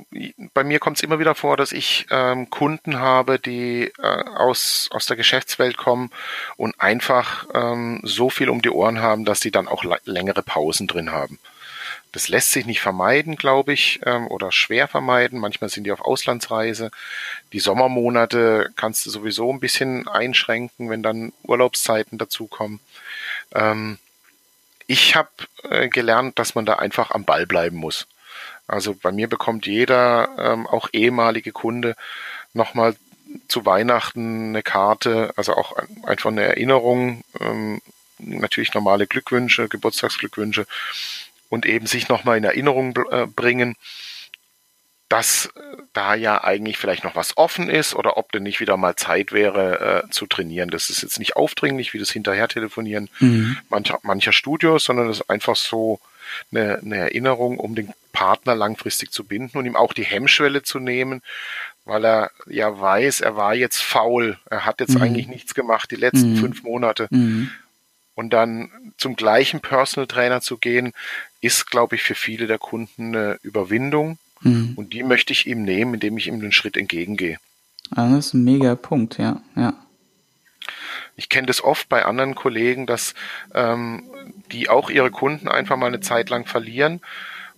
bei 0.54 0.62
mir 0.62 0.78
kommt 0.78 0.98
es 0.98 1.02
immer 1.02 1.18
wieder 1.18 1.34
vor, 1.34 1.56
dass 1.56 1.72
ich 1.72 2.06
ähm, 2.10 2.48
Kunden 2.48 3.00
habe, 3.00 3.38
die 3.38 3.92
äh, 3.98 4.24
aus, 4.36 4.88
aus 4.92 5.06
der 5.06 5.16
Geschäftswelt 5.16 5.76
kommen 5.76 6.10
und 6.56 6.80
einfach 6.80 7.46
ähm, 7.54 8.00
so 8.04 8.30
viel 8.30 8.50
um 8.50 8.62
die 8.62 8.70
Ohren 8.70 9.00
haben, 9.00 9.24
dass 9.24 9.40
sie 9.40 9.50
dann 9.50 9.66
auch 9.66 9.84
längere 10.04 10.42
Pausen 10.42 10.86
drin 10.86 11.10
haben. 11.10 11.38
Das 12.12 12.28
lässt 12.28 12.52
sich 12.52 12.64
nicht 12.66 12.80
vermeiden, 12.80 13.36
glaube 13.36 13.72
ich, 13.72 14.00
ähm, 14.06 14.28
oder 14.28 14.50
schwer 14.50 14.88
vermeiden. 14.88 15.38
Manchmal 15.38 15.70
sind 15.70 15.84
die 15.84 15.92
auf 15.92 16.00
Auslandsreise. 16.00 16.90
Die 17.52 17.60
Sommermonate 17.60 18.70
kannst 18.76 19.04
du 19.04 19.10
sowieso 19.10 19.52
ein 19.52 19.60
bisschen 19.60 20.08
einschränken, 20.08 20.88
wenn 20.88 21.02
dann 21.02 21.32
Urlaubszeiten 21.42 22.16
dazukommen. 22.16 22.80
Ähm, 23.54 23.98
ich 24.86 25.16
habe 25.16 25.28
äh, 25.68 25.88
gelernt, 25.88 26.38
dass 26.38 26.54
man 26.54 26.64
da 26.64 26.74
einfach 26.76 27.10
am 27.10 27.24
Ball 27.24 27.46
bleiben 27.46 27.76
muss. 27.76 28.06
Also 28.68 28.94
bei 28.94 29.10
mir 29.10 29.28
bekommt 29.28 29.66
jeder, 29.66 30.28
ähm, 30.38 30.66
auch 30.66 30.88
ehemalige 30.92 31.52
Kunde, 31.52 31.96
nochmal 32.52 32.94
zu 33.48 33.66
Weihnachten 33.66 34.50
eine 34.50 34.62
Karte, 34.62 35.32
also 35.36 35.54
auch 35.54 35.76
einfach 36.04 36.30
eine 36.30 36.42
Erinnerung, 36.42 37.24
ähm, 37.40 37.80
natürlich 38.18 38.74
normale 38.74 39.06
Glückwünsche, 39.06 39.68
Geburtstagsglückwünsche 39.68 40.66
und 41.48 41.66
eben 41.66 41.86
sich 41.86 42.08
nochmal 42.08 42.38
in 42.38 42.44
Erinnerung 42.44 42.96
äh, 43.10 43.26
bringen, 43.26 43.74
dass 45.08 45.46
äh, 45.46 45.60
da 45.92 46.14
ja 46.14 46.44
eigentlich 46.44 46.76
vielleicht 46.76 47.04
noch 47.04 47.16
was 47.16 47.36
offen 47.36 47.70
ist 47.70 47.94
oder 47.94 48.16
ob 48.16 48.32
denn 48.32 48.42
nicht 48.42 48.60
wieder 48.60 48.76
mal 48.76 48.96
Zeit 48.96 49.32
wäre 49.32 50.04
äh, 50.04 50.10
zu 50.10 50.26
trainieren. 50.26 50.70
Das 50.70 50.90
ist 50.90 51.02
jetzt 51.02 51.18
nicht 51.18 51.36
aufdringlich 51.36 51.94
wie 51.94 51.98
das 51.98 52.10
hinterher 52.10 52.48
telefonieren 52.48 53.08
mhm. 53.20 53.58
mancher, 53.68 53.98
mancher 54.02 54.32
Studios, 54.32 54.84
sondern 54.84 55.08
das 55.08 55.20
ist 55.20 55.30
einfach 55.30 55.56
so 55.56 56.00
eine, 56.52 56.78
eine 56.78 56.96
Erinnerung, 56.96 57.58
um 57.58 57.74
den 57.74 57.92
Partner 58.12 58.54
langfristig 58.54 59.10
zu 59.10 59.24
binden 59.24 59.58
und 59.58 59.66
ihm 59.66 59.76
auch 59.76 59.92
die 59.92 60.04
Hemmschwelle 60.04 60.62
zu 60.62 60.78
nehmen, 60.78 61.22
weil 61.84 62.04
er 62.04 62.30
ja 62.46 62.78
weiß, 62.78 63.20
er 63.20 63.36
war 63.36 63.54
jetzt 63.54 63.80
faul, 63.80 64.38
er 64.50 64.66
hat 64.66 64.80
jetzt 64.80 64.96
mhm. 64.96 65.02
eigentlich 65.02 65.28
nichts 65.28 65.54
gemacht 65.54 65.90
die 65.90 65.96
letzten 65.96 66.34
mhm. 66.34 66.36
fünf 66.36 66.62
Monate. 66.62 67.06
Mhm. 67.10 67.50
Und 68.14 68.30
dann 68.30 68.70
zum 68.96 69.14
gleichen 69.14 69.60
Personal 69.60 70.08
Trainer 70.08 70.40
zu 70.40 70.58
gehen, 70.58 70.92
ist, 71.40 71.70
glaube 71.70 71.94
ich, 71.94 72.02
für 72.02 72.16
viele 72.16 72.48
der 72.48 72.58
Kunden 72.58 73.14
eine 73.14 73.38
Überwindung. 73.42 74.18
Mhm. 74.40 74.72
Und 74.74 74.92
die 74.92 75.04
möchte 75.04 75.32
ich 75.32 75.46
ihm 75.46 75.62
nehmen, 75.62 75.94
indem 75.94 76.18
ich 76.18 76.26
ihm 76.26 76.40
den 76.40 76.52
Schritt 76.52 76.76
entgegengehe. 76.76 77.38
Also 77.90 78.16
das 78.16 78.26
ist 78.26 78.34
ein 78.34 78.44
mega 78.44 78.74
Punkt, 78.74 79.18
ja, 79.18 79.40
ja. 79.56 79.74
Ich 81.18 81.28
kenne 81.28 81.48
das 81.48 81.62
oft 81.62 81.88
bei 81.88 82.04
anderen 82.04 82.34
Kollegen, 82.34 82.86
dass 82.86 83.14
ähm, 83.52 84.04
die 84.52 84.68
auch 84.68 84.88
ihre 84.88 85.10
Kunden 85.10 85.48
einfach 85.48 85.76
mal 85.76 85.86
eine 85.86 86.00
Zeit 86.00 86.30
lang 86.30 86.46
verlieren 86.46 87.00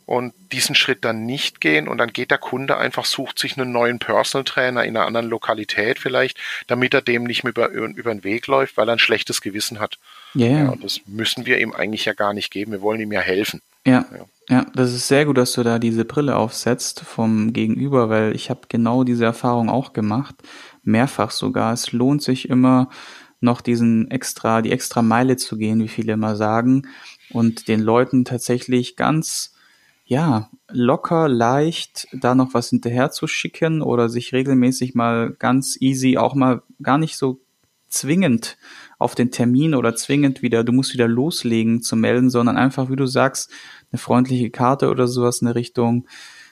und 0.07 0.35
diesen 0.51 0.75
Schritt 0.75 1.05
dann 1.05 1.25
nicht 1.25 1.61
gehen 1.61 1.87
und 1.87 1.99
dann 1.99 2.13
geht 2.13 2.33
der 2.33 2.39
Kunde 2.39 2.79
einfach, 2.79 3.05
sucht 3.05 3.39
sich 3.39 3.57
einen 3.57 3.71
neuen 3.71 3.99
Personal 4.01 4.45
Trainer 4.45 4.83
in 4.85 4.97
einer 4.97 5.07
anderen 5.07 5.29
Lokalität 5.29 6.01
vielleicht, 6.01 6.37
damit 6.67 6.95
er 6.95 7.03
dem 7.03 7.25
nicht 7.25 7.45
mehr 7.45 7.53
über, 7.53 7.69
über 7.69 8.13
den 8.13 8.25
Weg 8.25 8.49
läuft, 8.49 8.77
weil 8.77 8.89
er 8.89 8.95
ein 8.95 8.99
schlechtes 8.99 9.41
Gewissen 9.41 9.79
hat. 9.79 9.99
Yeah. 10.35 10.65
Ja, 10.65 10.69
und 10.71 10.83
das 10.83 11.03
müssen 11.07 11.47
wir 11.47 11.61
ihm 11.61 11.73
eigentlich 11.73 12.07
ja 12.07 12.15
gar 12.15 12.33
nicht 12.33 12.51
geben. 12.51 12.73
Wir 12.73 12.83
wollen 12.83 13.01
ihm 13.01 13.13
ja 13.13 13.21
helfen. 13.21 13.63
Ja, 13.87 14.05
ja, 14.11 14.25
ja, 14.49 14.67
das 14.75 14.93
ist 14.93 15.07
sehr 15.07 15.27
gut, 15.27 15.39
dass 15.39 15.53
du 15.53 15.63
da 15.63 15.79
diese 15.79 16.05
Brille 16.05 16.35
aufsetzt 16.35 17.01
vom 17.01 17.53
Gegenüber, 17.53 18.09
weil 18.09 18.35
ich 18.35 18.51
habe 18.51 18.63
genau 18.69 19.05
diese 19.05 19.27
Erfahrung 19.27 19.71
auch 19.71 19.93
gemacht, 19.93 20.35
mehrfach 20.83 21.31
sogar. 21.31 21.73
Es 21.73 21.93
lohnt 21.93 22.23
sich 22.23 22.49
immer, 22.49 22.89
noch 23.41 23.61
diesen 23.61 24.11
extra, 24.11 24.63
die 24.63 24.71
extra 24.71 25.03
Meile 25.03 25.37
zu 25.37 25.57
gehen, 25.57 25.83
wie 25.83 25.89
viele 25.89 26.13
immer 26.13 26.37
sagen, 26.37 26.87
und 27.31 27.69
den 27.69 27.81
Leuten 27.81 28.25
tatsächlich 28.25 28.97
ganz, 28.97 29.55
ja, 30.05 30.51
locker, 30.69 31.29
leicht 31.29 32.09
da 32.13 32.35
noch 32.35 32.55
was 32.55 32.71
hinterher 32.71 33.11
zu 33.11 33.27
schicken 33.27 33.83
oder 33.83 34.09
sich 34.09 34.33
regelmäßig 34.33 34.95
mal 34.95 35.35
ganz 35.39 35.77
easy, 35.81 36.19
auch 36.19 36.35
mal 36.35 36.63
gar 36.83 36.99
nicht 36.99 37.17
so 37.17 37.41
zwingend 37.89 38.57
auf 38.99 39.15
den 39.15 39.31
Termin 39.31 39.75
oder 39.75 39.95
zwingend 39.97 40.43
wieder, 40.43 40.65
du 40.65 40.73
musst 40.73 40.93
wieder 40.95 41.09
loslegen 41.09 41.83
zu 41.83 41.97
melden, 41.97 42.31
sondern 42.31 42.57
einfach, 42.57 42.91
wie 42.91 42.97
du 42.97 43.07
sagst, 43.07 43.51
eine 43.91 43.99
freundliche 43.99 44.51
Karte 44.51 44.91
oder 44.91 45.09
sowas 45.09 45.41
in 45.41 45.47
der 45.47 45.55
Richtung. 45.57 46.07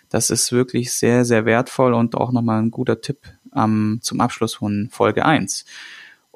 Das 0.08 0.30
ist 0.30 0.52
wirklich 0.52 0.92
sehr, 0.92 1.24
sehr 1.24 1.44
wertvoll 1.44 1.94
und 1.94 2.14
auch 2.14 2.32
nochmal 2.32 2.60
ein 2.60 2.70
guter 2.70 3.00
Tipp 3.00 3.18
ähm, 3.54 3.98
zum 4.02 4.20
Abschluss 4.20 4.54
von 4.54 4.88
Folge 4.90 5.24
1. 5.24 5.64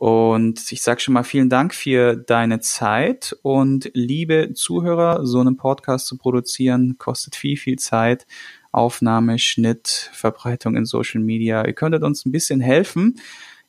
Und 0.02 0.72
ich 0.72 0.82
sage 0.82 1.00
schon 1.00 1.14
mal 1.14 1.22
vielen 1.22 1.48
Dank 1.48 1.72
für 1.72 2.16
deine 2.16 2.58
Zeit 2.58 3.36
und 3.42 3.88
liebe 3.94 4.50
Zuhörer, 4.52 5.24
so 5.24 5.38
einen 5.38 5.56
Podcast 5.56 6.08
zu 6.08 6.18
produzieren, 6.18 6.96
kostet 6.98 7.36
viel, 7.36 7.56
viel 7.56 7.78
Zeit. 7.78 8.26
Aufnahme, 8.72 9.38
Schnitt, 9.38 10.10
Verbreitung 10.12 10.74
in 10.74 10.86
Social 10.86 11.20
Media. 11.20 11.64
Ihr 11.64 11.74
könntet 11.74 12.02
uns 12.02 12.26
ein 12.26 12.32
bisschen 12.32 12.60
helfen, 12.60 13.20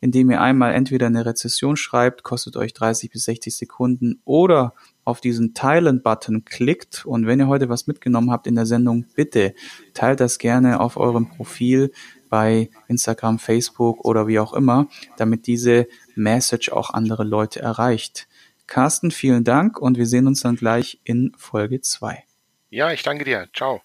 indem 0.01 0.31
ihr 0.31 0.41
einmal 0.41 0.73
entweder 0.73 1.05
eine 1.05 1.23
Rezession 1.23 1.77
schreibt, 1.77 2.23
kostet 2.23 2.57
euch 2.57 2.73
30 2.73 3.11
bis 3.11 3.25
60 3.25 3.55
Sekunden, 3.55 4.19
oder 4.25 4.73
auf 5.05 5.21
diesen 5.21 5.53
Teilen-Button 5.53 6.45
klickt. 6.45 7.05
Und 7.05 7.27
wenn 7.27 7.41
ihr 7.41 7.47
heute 7.47 7.69
was 7.69 7.85
mitgenommen 7.85 8.31
habt 8.31 8.47
in 8.47 8.55
der 8.55 8.65
Sendung, 8.65 9.05
bitte 9.13 9.53
teilt 9.93 10.19
das 10.19 10.39
gerne 10.39 10.79
auf 10.79 10.97
eurem 10.97 11.29
Profil 11.29 11.91
bei 12.33 12.71
Instagram, 12.87 13.37
Facebook 13.37 14.03
oder 14.05 14.25
wie 14.25 14.39
auch 14.39 14.53
immer, 14.53 14.87
damit 15.17 15.45
diese 15.45 15.87
Message 16.15 16.71
auch 16.71 16.89
andere 16.89 17.23
Leute 17.23 17.59
erreicht. 17.59 18.27
Carsten, 18.65 19.11
vielen 19.11 19.43
Dank 19.43 19.77
und 19.77 19.99
wir 19.99 20.07
sehen 20.07 20.25
uns 20.25 20.41
dann 20.41 20.55
gleich 20.55 20.99
in 21.03 21.33
Folge 21.37 21.81
2. 21.81 22.23
Ja, 22.71 22.91
ich 22.91 23.03
danke 23.03 23.23
dir. 23.23 23.49
Ciao. 23.55 23.81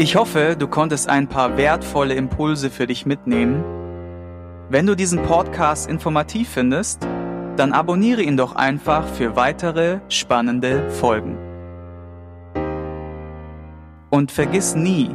Ich 0.00 0.16
hoffe, 0.16 0.56
du 0.58 0.66
konntest 0.66 1.08
ein 1.08 1.28
paar 1.28 1.56
wertvolle 1.56 2.14
Impulse 2.14 2.70
für 2.70 2.88
dich 2.88 3.06
mitnehmen. 3.06 3.62
Wenn 4.68 4.84
du 4.86 4.96
diesen 4.96 5.22
Podcast 5.22 5.88
informativ 5.88 6.48
findest, 6.48 7.04
dann 7.56 7.72
abonniere 7.72 8.22
ihn 8.22 8.36
doch 8.36 8.56
einfach 8.56 9.06
für 9.06 9.36
weitere 9.36 10.00
spannende 10.08 10.90
Folgen. 10.90 11.38
Und 14.10 14.32
vergiss 14.32 14.74
nie, 14.74 15.14